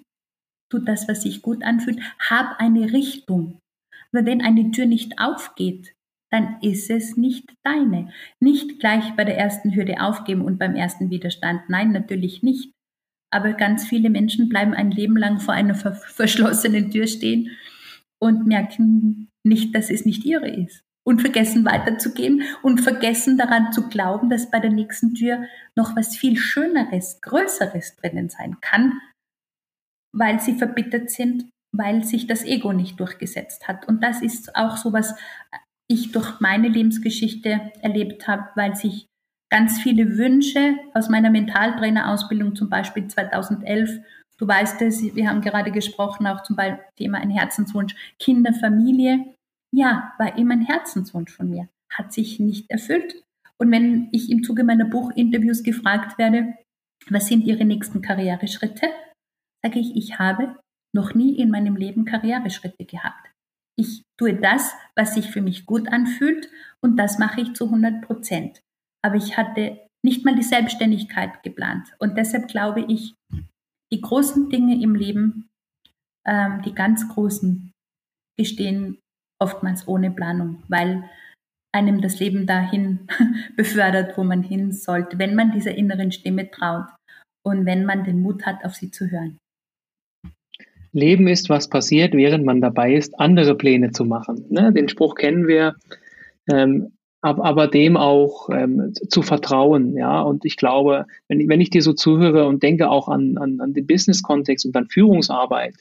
tut 0.70 0.86
das, 0.86 1.08
was 1.08 1.22
sich 1.22 1.42
gut 1.42 1.64
anfühlt, 1.64 2.00
hab 2.18 2.60
eine 2.60 2.92
Richtung. 2.92 3.58
Aber 4.12 4.26
wenn 4.26 4.42
eine 4.42 4.70
Tür 4.70 4.84
nicht 4.86 5.18
aufgeht, 5.18 5.94
dann 6.30 6.58
ist 6.60 6.90
es 6.90 7.16
nicht 7.16 7.54
deine. 7.62 8.10
Nicht 8.40 8.78
gleich 8.78 9.14
bei 9.16 9.24
der 9.24 9.38
ersten 9.38 9.74
Hürde 9.74 10.00
aufgeben 10.00 10.42
und 10.42 10.58
beim 10.58 10.74
ersten 10.74 11.10
Widerstand. 11.10 11.68
Nein, 11.68 11.92
natürlich 11.92 12.42
nicht. 12.42 12.72
Aber 13.30 13.54
ganz 13.54 13.86
viele 13.86 14.10
Menschen 14.10 14.50
bleiben 14.50 14.74
ein 14.74 14.90
Leben 14.90 15.16
lang 15.16 15.40
vor 15.40 15.54
einer 15.54 15.74
verschlossenen 15.74 16.90
Tür 16.90 17.06
stehen 17.06 17.50
und 18.18 18.46
merken 18.46 19.28
nicht, 19.44 19.74
dass 19.74 19.90
es 19.90 20.04
nicht 20.04 20.24
ihre 20.24 20.48
ist. 20.48 20.82
Und 21.04 21.20
vergessen 21.20 21.64
weiterzugehen 21.64 22.44
und 22.62 22.80
vergessen 22.80 23.36
daran 23.36 23.72
zu 23.72 23.88
glauben, 23.88 24.30
dass 24.30 24.52
bei 24.52 24.60
der 24.60 24.70
nächsten 24.70 25.14
Tür 25.14 25.46
noch 25.76 25.96
was 25.96 26.16
viel 26.16 26.36
Schöneres, 26.36 27.20
Größeres 27.22 27.96
drinnen 27.96 28.28
sein 28.28 28.58
kann, 28.60 29.00
weil 30.14 30.38
sie 30.38 30.54
verbittert 30.54 31.10
sind, 31.10 31.50
weil 31.74 32.04
sich 32.04 32.28
das 32.28 32.44
Ego 32.44 32.72
nicht 32.72 33.00
durchgesetzt 33.00 33.66
hat. 33.66 33.88
Und 33.88 34.04
das 34.04 34.22
ist 34.22 34.54
auch 34.54 34.76
so, 34.76 34.92
was 34.92 35.16
ich 35.90 36.12
durch 36.12 36.38
meine 36.38 36.68
Lebensgeschichte 36.68 37.72
erlebt 37.80 38.28
habe, 38.28 38.48
weil 38.54 38.76
sich 38.76 39.06
ganz 39.50 39.80
viele 39.80 40.16
Wünsche 40.16 40.76
aus 40.94 41.08
meiner 41.08 41.30
Mentaltrainerausbildung, 41.30 42.54
zum 42.54 42.70
Beispiel 42.70 43.08
2011, 43.08 44.00
Du 44.42 44.48
weißt 44.48 44.82
es, 44.82 45.14
wir 45.14 45.28
haben 45.28 45.40
gerade 45.40 45.70
gesprochen, 45.70 46.26
auch 46.26 46.42
zum 46.42 46.56
Beispiel 46.56 46.84
Thema 46.96 47.18
ein 47.18 47.30
Herzenswunsch, 47.30 47.94
Kinder, 48.18 48.52
Familie. 48.52 49.36
Ja, 49.72 50.14
war 50.18 50.36
immer 50.36 50.54
ein 50.54 50.66
Herzenswunsch 50.66 51.30
von 51.30 51.48
mir, 51.48 51.68
hat 51.92 52.12
sich 52.12 52.40
nicht 52.40 52.68
erfüllt. 52.68 53.22
Und 53.56 53.70
wenn 53.70 54.08
ich 54.10 54.32
im 54.32 54.42
Zuge 54.42 54.64
meiner 54.64 54.86
Buchinterviews 54.86 55.62
gefragt 55.62 56.18
werde, 56.18 56.54
was 57.08 57.28
sind 57.28 57.44
Ihre 57.44 57.64
nächsten 57.64 58.02
Karriereschritte, 58.02 58.88
sage 59.64 59.78
ich, 59.78 59.94
ich 59.94 60.18
habe 60.18 60.58
noch 60.92 61.14
nie 61.14 61.38
in 61.38 61.48
meinem 61.48 61.76
Leben 61.76 62.04
Karriereschritte 62.04 62.84
gehabt. 62.84 63.30
Ich 63.78 64.02
tue 64.18 64.34
das, 64.34 64.74
was 64.96 65.14
sich 65.14 65.30
für 65.30 65.40
mich 65.40 65.66
gut 65.66 65.86
anfühlt 65.86 66.50
und 66.80 66.96
das 66.96 67.20
mache 67.20 67.42
ich 67.42 67.54
zu 67.54 67.66
100 67.66 68.02
Prozent. 68.02 68.60
Aber 69.04 69.14
ich 69.14 69.36
hatte 69.36 69.78
nicht 70.04 70.24
mal 70.24 70.34
die 70.34 70.42
Selbstständigkeit 70.42 71.44
geplant. 71.44 71.92
Und 72.00 72.18
deshalb 72.18 72.48
glaube 72.48 72.84
ich, 72.88 73.14
die 73.92 74.00
großen 74.00 74.48
Dinge 74.48 74.82
im 74.82 74.94
Leben, 74.94 75.48
ähm, 76.26 76.62
die 76.64 76.74
ganz 76.74 77.08
großen, 77.08 77.72
geschehen 78.38 78.98
oftmals 79.40 79.86
ohne 79.86 80.10
Planung, 80.10 80.62
weil 80.68 81.04
einem 81.74 82.00
das 82.00 82.18
Leben 82.20 82.46
dahin 82.46 83.06
befördert, 83.56 84.16
wo 84.16 84.24
man 84.24 84.42
hin 84.42 84.72
sollte, 84.72 85.18
wenn 85.18 85.34
man 85.34 85.52
dieser 85.52 85.74
inneren 85.74 86.12
Stimme 86.12 86.50
traut 86.50 86.86
und 87.44 87.66
wenn 87.66 87.84
man 87.84 88.04
den 88.04 88.20
Mut 88.20 88.46
hat, 88.46 88.64
auf 88.64 88.74
sie 88.74 88.90
zu 88.90 89.10
hören. 89.10 89.38
Leben 90.92 91.26
ist, 91.26 91.48
was 91.48 91.68
passiert, 91.68 92.12
während 92.12 92.44
man 92.44 92.60
dabei 92.60 92.94
ist, 92.94 93.18
andere 93.18 93.56
Pläne 93.56 93.92
zu 93.92 94.04
machen. 94.04 94.44
Ne? 94.50 94.72
Den 94.72 94.88
Spruch 94.88 95.14
kennen 95.14 95.46
wir. 95.48 95.76
Ähm, 96.50 96.92
aber 97.22 97.68
dem 97.68 97.96
auch 97.96 98.48
ähm, 98.50 98.92
zu 99.08 99.22
vertrauen, 99.22 99.96
ja. 99.96 100.20
Und 100.20 100.44
ich 100.44 100.56
glaube, 100.56 101.06
wenn, 101.28 101.48
wenn 101.48 101.60
ich 101.60 101.70
dir 101.70 101.82
so 101.82 101.92
zuhöre 101.92 102.46
und 102.46 102.62
denke 102.62 102.90
auch 102.90 103.08
an, 103.08 103.38
an, 103.38 103.60
an 103.60 103.72
den 103.72 103.86
Business-Kontext 103.86 104.66
und 104.66 104.76
an 104.76 104.88
Führungsarbeit, 104.88 105.74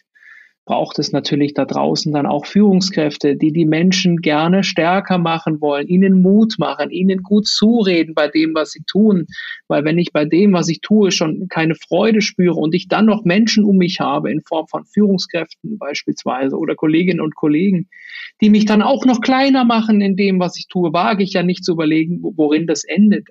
braucht 0.72 1.00
es 1.00 1.12
natürlich 1.12 1.54
da 1.54 1.66
draußen 1.66 2.14
dann 2.14 2.26
auch 2.26 2.46
Führungskräfte, 2.46 3.36
die 3.36 3.52
die 3.52 3.66
Menschen 3.66 4.22
gerne 4.22 4.64
stärker 4.64 5.18
machen 5.18 5.60
wollen, 5.60 5.86
ihnen 5.86 6.22
Mut 6.22 6.56
machen, 6.60 6.92
ihnen 6.92 7.24
gut 7.24 7.46
zureden 7.46 8.14
bei 8.16 8.30
dem, 8.30 8.56
was 8.56 8.72
sie 8.72 8.82
tun. 8.88 9.26
Weil 9.68 9.84
wenn 9.84 9.98
ich 9.98 10.14
bei 10.14 10.24
dem, 10.24 10.54
was 10.54 10.70
ich 10.70 10.80
tue, 10.80 11.12
schon 11.12 11.50
keine 11.50 11.76
Freude 11.76 12.22
spüre 12.22 12.56
und 12.56 12.74
ich 12.74 12.88
dann 12.88 13.08
noch 13.08 13.26
Menschen 13.26 13.66
um 13.66 13.76
mich 13.76 14.00
habe 14.00 14.32
in 14.32 14.40
Form 14.40 14.66
von 14.68 14.86
Führungskräften 14.86 15.78
beispielsweise 15.78 16.56
oder 16.56 16.76
Kolleginnen 16.76 17.20
und 17.20 17.36
Kollegen, 17.36 17.90
die 18.40 18.50
mich 18.50 18.64
dann 18.64 18.82
auch 18.82 19.06
noch 19.06 19.20
kleiner 19.20 19.66
machen 19.66 20.00
in 20.00 20.16
dem, 20.16 20.40
was 20.40 20.58
ich 20.58 20.70
tue, 20.70 20.94
wage 20.94 21.22
ich 21.22 21.34
ja 21.34 21.44
nicht 21.44 21.66
zu 21.66 21.74
überlegen, 21.74 22.22
worin 22.22 22.66
das 22.66 22.86
endet. 22.86 23.28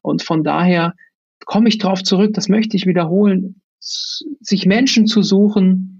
Und 0.00 0.22
von 0.22 0.42
daher 0.42 0.94
komme 1.44 1.68
ich 1.68 1.76
darauf 1.76 2.02
zurück, 2.02 2.32
das 2.32 2.48
möchte 2.48 2.74
ich 2.78 2.86
wiederholen, 2.86 3.60
sich 3.80 4.64
Menschen 4.64 5.06
zu 5.06 5.22
suchen, 5.22 5.93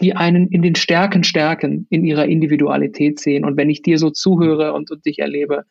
die 0.00 0.14
einen 0.14 0.48
in 0.48 0.62
den 0.62 0.74
Stärken 0.74 1.24
stärken, 1.24 1.86
in 1.90 2.04
ihrer 2.04 2.26
Individualität 2.26 3.20
sehen. 3.20 3.44
Und 3.44 3.56
wenn 3.56 3.70
ich 3.70 3.82
dir 3.82 3.98
so 3.98 4.10
zuhöre 4.10 4.72
und, 4.72 4.90
und 4.90 5.04
dich 5.04 5.18
erlebe, 5.18 5.64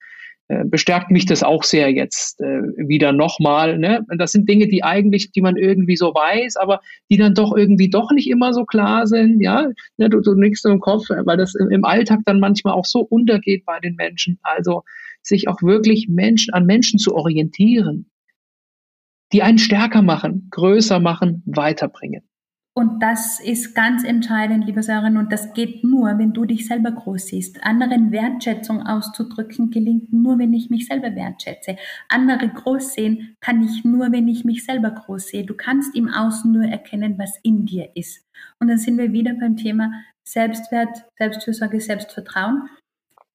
äh, 0.50 0.65
bestärkt 0.65 1.12
mich 1.12 1.28
das 1.28 1.44
auch 1.44 1.63
sehr 1.63 1.92
jetzt 1.92 2.42
äh, 2.42 2.62
wieder 2.76 3.12
nochmal. 3.12 3.78
Ne? 3.78 4.04
Das 4.18 4.32
sind 4.32 4.50
Dinge, 4.50 4.68
die 4.68 4.84
eigentlich, 4.84 5.32
die 5.32 5.42
man 5.42 5.58
irgendwie 5.58 5.96
so 5.96 6.08
weiß, 6.08 6.56
aber 6.58 6.82
die 7.12 7.18
dann 7.18 7.36
doch 7.36 7.56
irgendwie 7.56 7.89
doch 7.89 8.12
nicht 8.12 8.28
immer 8.30 8.52
so 8.54 8.65
klar 8.65 9.06
sind. 9.06 9.42
Ja, 9.42 9.70
ja 9.98 10.10
du, 10.10 10.22
du 10.22 10.34
nickst 10.34 10.65
im 10.65 10.80
Kopf, 10.80 11.06
weil 11.10 11.38
das 11.38 11.54
im 11.54 11.86
Alltag 11.86 12.22
dann 12.26 12.39
manchmal 12.39 12.74
auch 12.74 12.86
so 12.86 13.02
untergeht 13.02 13.63
bei 13.65 13.80
den 13.80 13.96
Menschen. 13.96 14.39
Also 14.42 14.84
sich 15.22 15.48
auch 15.48 15.62
wirklich 15.62 16.08
Menschen 16.10 16.54
an 16.54 16.65
Menschen 16.65 16.98
zu 16.98 17.15
orientieren, 17.15 18.10
die 19.32 19.44
einen 19.44 19.60
stärker 19.60 20.02
machen, 20.02 20.48
größer 20.50 21.00
machen, 21.00 21.44
weiterbringen. 21.46 22.29
Und 22.80 23.04
das 23.04 23.42
ist 23.42 23.76
ganz 23.76 24.06
entscheidend, 24.06 24.65
liebe 24.65 24.82
Sören, 24.82 25.18
und 25.18 25.34
das 25.34 25.54
geht 25.54 25.84
nur, 25.84 26.18
wenn 26.18 26.32
du 26.32 26.46
dich 26.46 26.65
selber 26.65 26.92
groß 26.92 27.26
siehst. 27.26 27.62
Anderen 27.62 28.13
Wertschätzung 28.13 28.84
auszudrücken 28.84 29.70
gelingt 29.70 30.13
nur, 30.13 30.39
wenn 30.39 30.54
ich 30.54 30.70
mich 30.70 30.88
selber 30.88 31.13
wertschätze. 31.13 31.76
Andere 32.08 32.48
groß 32.48 32.94
sehen 32.94 33.36
kann 33.42 33.62
ich 33.62 33.84
nur, 33.84 34.13
wenn 34.13 34.30
ich 34.30 34.46
mich 34.46 34.63
selber 34.63 34.92
groß 34.92 35.28
sehe. 35.28 35.46
Du 35.46 35.56
kannst 35.56 35.94
im 35.94 36.08
Außen 36.08 36.50
nur 36.50 36.63
erkennen, 36.63 37.18
was 37.18 37.38
in 37.44 37.65
dir 37.65 37.89
ist. 37.96 38.26
Und 38.62 38.70
dann 38.70 38.78
sind 38.78 38.98
wir 38.98 39.12
wieder 39.12 39.34
beim 39.34 39.58
Thema 39.58 39.92
Selbstwert, 40.24 41.04
Selbstfürsorge, 41.18 41.82
Selbstvertrauen. 41.82 42.70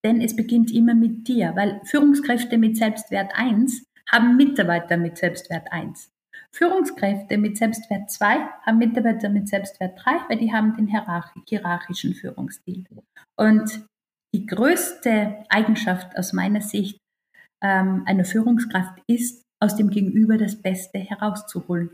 Denn 0.03 0.23
es 0.23 0.35
beginnt 0.35 0.73
immer 0.73 0.95
mit 0.95 1.29
dir, 1.29 1.53
weil 1.55 1.83
Führungskräfte 1.85 2.57
mit 2.57 2.79
Selbstwert 2.79 3.33
1 3.35 3.85
haben 4.11 4.39
Mitarbeiter 4.39 4.97
mit 4.97 5.19
Selbstwert 5.19 5.71
1. 5.71 6.14
Führungskräfte 6.55 7.37
mit 7.37 7.57
Selbstwert 7.57 8.11
2 8.11 8.39
haben 8.63 8.79
Mitarbeiter 8.79 9.29
mit 9.29 9.49
Selbstwert 9.49 9.99
3, 10.05 10.29
weil 10.29 10.39
die 10.39 10.53
haben 10.53 10.77
den 10.77 10.87
hierarchischen 10.87 12.15
Führungsstil. 12.15 12.85
Und 13.37 13.85
die 14.33 14.47
größte 14.47 15.45
Eigenschaft 15.49 16.17
aus 16.17 16.33
meiner 16.33 16.61
Sicht 16.61 17.01
ähm, 17.61 18.05
einer 18.07 18.25
Führungskraft 18.25 19.01
ist, 19.09 19.43
aus 19.61 19.75
dem 19.75 19.91
Gegenüber 19.91 20.37
das 20.37 20.61
Beste 20.61 20.99
herauszuholen 20.99 21.91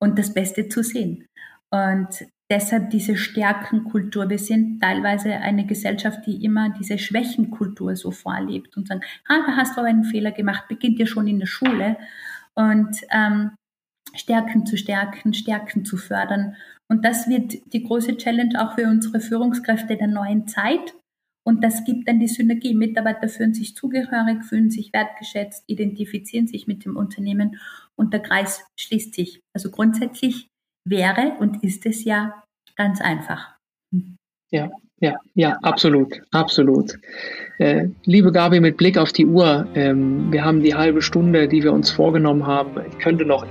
und 0.00 0.18
das 0.18 0.34
Beste 0.34 0.68
zu 0.68 0.82
sehen. 0.82 1.26
Und 1.70 2.26
deshalb 2.50 2.90
diese 2.90 3.16
Stärkenkultur. 3.16 4.28
Wir 4.28 4.38
sind 4.38 4.80
teilweise 4.80 5.34
eine 5.34 5.66
Gesellschaft, 5.66 6.26
die 6.26 6.44
immer 6.44 6.70
diese 6.70 6.98
Schwächenkultur 6.98 7.94
so 7.94 8.10
vorlebt 8.10 8.76
und 8.76 8.88
sagt, 8.88 9.04
ah, 9.28 9.42
da 9.46 9.56
hast 9.56 9.76
du 9.76 9.80
aber 9.80 9.88
einen 9.88 10.04
Fehler 10.04 10.32
gemacht, 10.32 10.68
beginnt 10.68 10.98
ja 10.98 11.06
schon 11.06 11.28
in 11.28 11.38
der 11.38 11.46
Schule. 11.46 11.96
Und 12.54 12.96
ähm, 13.10 13.52
Stärken 14.14 14.66
zu 14.66 14.76
stärken, 14.76 15.34
Stärken 15.34 15.84
zu 15.84 15.96
fördern. 15.96 16.56
Und 16.88 17.04
das 17.04 17.28
wird 17.28 17.72
die 17.72 17.82
große 17.82 18.16
Challenge 18.16 18.62
auch 18.62 18.74
für 18.74 18.86
unsere 18.86 19.20
Führungskräfte 19.20 19.96
der 19.96 20.08
neuen 20.08 20.46
Zeit. 20.46 20.94
Und 21.46 21.62
das 21.62 21.84
gibt 21.84 22.08
dann 22.08 22.20
die 22.20 22.28
Synergie. 22.28 22.74
Mitarbeiter 22.74 23.28
fühlen 23.28 23.52
sich 23.52 23.76
zugehörig, 23.76 24.44
fühlen 24.44 24.70
sich 24.70 24.92
wertgeschätzt, 24.92 25.64
identifizieren 25.66 26.46
sich 26.46 26.66
mit 26.66 26.84
dem 26.84 26.96
Unternehmen 26.96 27.60
und 27.96 28.12
der 28.12 28.20
Kreis 28.20 28.64
schließt 28.78 29.14
sich. 29.14 29.40
Also 29.54 29.70
grundsätzlich 29.70 30.48
wäre 30.86 31.36
und 31.40 31.62
ist 31.62 31.84
es 31.86 32.04
ja 32.04 32.42
ganz 32.76 33.00
einfach. 33.00 33.54
Ja, 34.50 34.70
ja, 35.00 35.18
ja, 35.34 35.58
absolut, 35.62 36.22
absolut. 36.30 36.98
Äh, 37.58 37.88
liebe 38.04 38.32
Gabi, 38.32 38.60
mit 38.60 38.76
Blick 38.76 38.96
auf 38.96 39.12
die 39.12 39.26
Uhr, 39.26 39.66
ähm, 39.74 40.32
wir 40.32 40.44
haben 40.44 40.62
die 40.62 40.74
halbe 40.74 41.02
Stunde, 41.02 41.48
die 41.48 41.62
wir 41.62 41.72
uns 41.72 41.90
vorgenommen 41.90 42.46
haben. 42.46 42.80
Ich 42.88 42.98
könnte 42.98 43.24
noch 43.24 43.46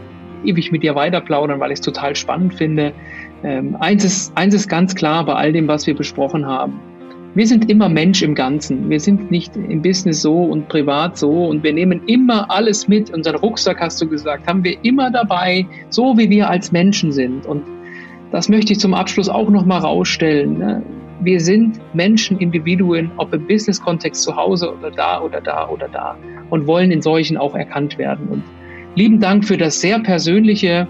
ewig 0.45 0.71
mit 0.71 0.83
dir 0.83 0.95
weiter 0.95 1.21
plaudern, 1.21 1.59
weil 1.59 1.71
ich 1.71 1.79
es 1.79 1.81
total 1.81 2.15
spannend 2.15 2.53
finde. 2.53 2.93
Ähm, 3.43 3.75
eins, 3.79 4.03
ist, 4.03 4.37
eins 4.37 4.53
ist 4.53 4.67
ganz 4.67 4.95
klar 4.95 5.25
bei 5.25 5.33
all 5.33 5.51
dem, 5.51 5.67
was 5.67 5.87
wir 5.87 5.95
besprochen 5.95 6.45
haben. 6.45 6.79
Wir 7.35 7.47
sind 7.47 7.69
immer 7.69 7.89
Mensch 7.89 8.21
im 8.21 8.35
Ganzen. 8.35 8.91
Wir 8.91 8.99
sind 8.99 9.31
nicht 9.31 9.55
im 9.55 9.81
Business 9.81 10.21
so 10.21 10.43
und 10.43 10.67
privat 10.67 11.17
so 11.17 11.47
und 11.47 11.63
wir 11.63 11.73
nehmen 11.73 12.01
immer 12.05 12.51
alles 12.51 12.87
mit. 12.87 13.09
Unseren 13.09 13.37
Rucksack, 13.37 13.81
hast 13.81 13.99
du 14.01 14.07
gesagt, 14.07 14.47
haben 14.47 14.63
wir 14.63 14.77
immer 14.83 15.09
dabei, 15.09 15.65
so 15.89 16.15
wie 16.15 16.29
wir 16.29 16.47
als 16.47 16.71
Menschen 16.71 17.11
sind. 17.11 17.47
Und 17.47 17.63
das 18.31 18.49
möchte 18.49 18.73
ich 18.73 18.79
zum 18.79 18.93
Abschluss 18.93 19.29
auch 19.29 19.49
nochmal 19.49 19.79
rausstellen. 19.79 20.59
Ne? 20.59 20.83
Wir 21.21 21.39
sind 21.39 21.79
Menschen, 21.95 22.37
Individuen, 22.37 23.11
ob 23.17 23.33
im 23.33 23.47
Business-Kontext 23.47 24.21
zu 24.21 24.35
Hause 24.35 24.71
oder 24.75 24.91
da 24.91 25.19
oder 25.21 25.41
da 25.41 25.67
oder 25.69 25.87
da 25.87 26.15
und 26.51 26.67
wollen 26.67 26.91
in 26.91 27.01
solchen 27.01 27.37
auch 27.37 27.55
erkannt 27.55 27.97
werden. 27.97 28.27
Und 28.27 28.43
lieben 28.95 29.19
Dank 29.19 29.45
für 29.45 29.57
das 29.57 29.81
sehr 29.81 29.99
persönliche 29.99 30.87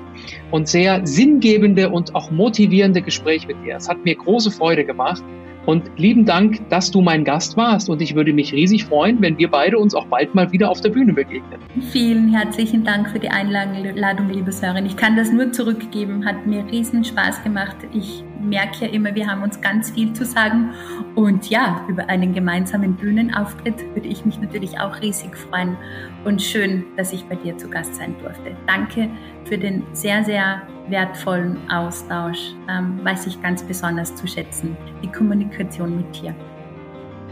und 0.52 0.68
sehr 0.68 1.06
sinngebende 1.06 1.90
und 1.90 2.16
auch 2.16 2.32
motivierende 2.32 3.02
Gespräch 3.02 3.48
mit 3.48 3.58
dir. 3.64 3.78
Es 3.78 3.90
hat 3.90 4.04
mir 4.04 4.16
große 4.16 4.52
Freude 4.52 4.86
gemacht. 4.86 5.24
Und 5.66 5.90
lieben 5.98 6.26
Dank, 6.26 6.68
dass 6.70 6.92
du 6.92 7.02
mein 7.02 7.24
Gast 7.24 7.56
warst. 7.56 7.90
Und 7.90 8.02
ich 8.02 8.16
würde 8.16 8.34
mich 8.34 8.54
riesig 8.54 8.86
freuen, 8.86 9.22
wenn 9.22 9.38
wir 9.38 9.50
beide 9.50 9.78
uns 9.78 9.96
auch 9.96 10.06
bald 10.08 10.36
mal 10.36 10.52
wieder 10.52 10.70
auf 10.70 10.82
der 10.82 10.90
Bühne 10.90 11.14
begegnen. 11.14 11.60
Vielen 11.92 12.30
herzlichen 12.34 12.84
Dank 12.84 13.10
für 13.10 13.20
die 13.20 13.30
Einladung, 13.30 14.30
liebe 14.30 14.52
Sören. 14.52 14.86
Ich 14.86 14.98
kann 14.98 15.16
das 15.16 15.32
nur 15.32 15.52
zurückgeben. 15.52 16.26
Hat 16.26 16.46
mir 16.46 16.66
riesen 16.70 17.04
Spaß 17.04 17.44
gemacht. 17.44 17.78
Ich 17.94 18.24
merke 18.42 18.86
ja 18.86 18.92
immer, 18.92 19.16
wir 19.16 19.28
haben 19.28 19.42
uns 19.42 19.62
ganz 19.62 19.92
viel 19.92 20.12
zu 20.14 20.26
sagen. 20.26 20.72
Und 21.16 21.50
ja, 21.50 21.86
über 21.88 22.10
einen 22.10 22.34
gemeinsamen 22.34 22.96
Bühnenauftritt 22.96 23.86
würde 23.96 24.08
ich 24.08 24.26
mich 24.26 24.40
natürlich 24.40 24.80
auch 24.80 25.02
riesig 25.02 25.38
freuen. 25.38 25.78
Und 26.26 26.42
schön, 26.42 26.84
dass 26.98 27.14
ich 27.14 27.24
bei 27.26 27.36
dir 27.36 27.58
zu 27.58 27.70
Gast 27.70 27.96
sein 27.96 28.16
durfte. 28.22 28.56
Danke 28.68 29.10
für 29.46 29.58
den 29.58 29.84
sehr, 29.94 30.24
sehr 30.24 30.62
wertvollen 30.90 31.58
Austausch 31.70 32.54
ähm, 32.70 33.00
weiß 33.04 33.28
ich 33.28 33.42
ganz 33.42 33.64
besonders 33.64 34.14
zu 34.16 34.28
schätzen, 34.28 34.76
die 35.04 35.12
Kommunikation 35.12 35.98
mit 35.98 36.22
dir. 36.22 36.36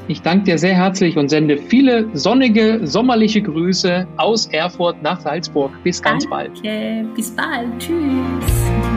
Ich 0.08 0.21
danke 0.21 0.45
dir 0.45 0.58
sehr 0.58 0.76
herzlich 0.76 1.17
und 1.17 1.30
sende 1.30 1.58
viele 1.58 2.10
sonnige, 2.13 2.80
sommerliche 2.84 3.41
Grüße 3.41 4.08
aus 4.17 4.47
Erfurt 4.47 5.02
nach 5.02 5.21
Salzburg. 5.21 5.71
Bis 5.84 6.02
ganz 6.02 6.28
danke. 6.28 6.60
bald. 6.62 7.15
Bis 7.15 7.32
bald. 7.32 7.80
Tschüss. 7.80 8.90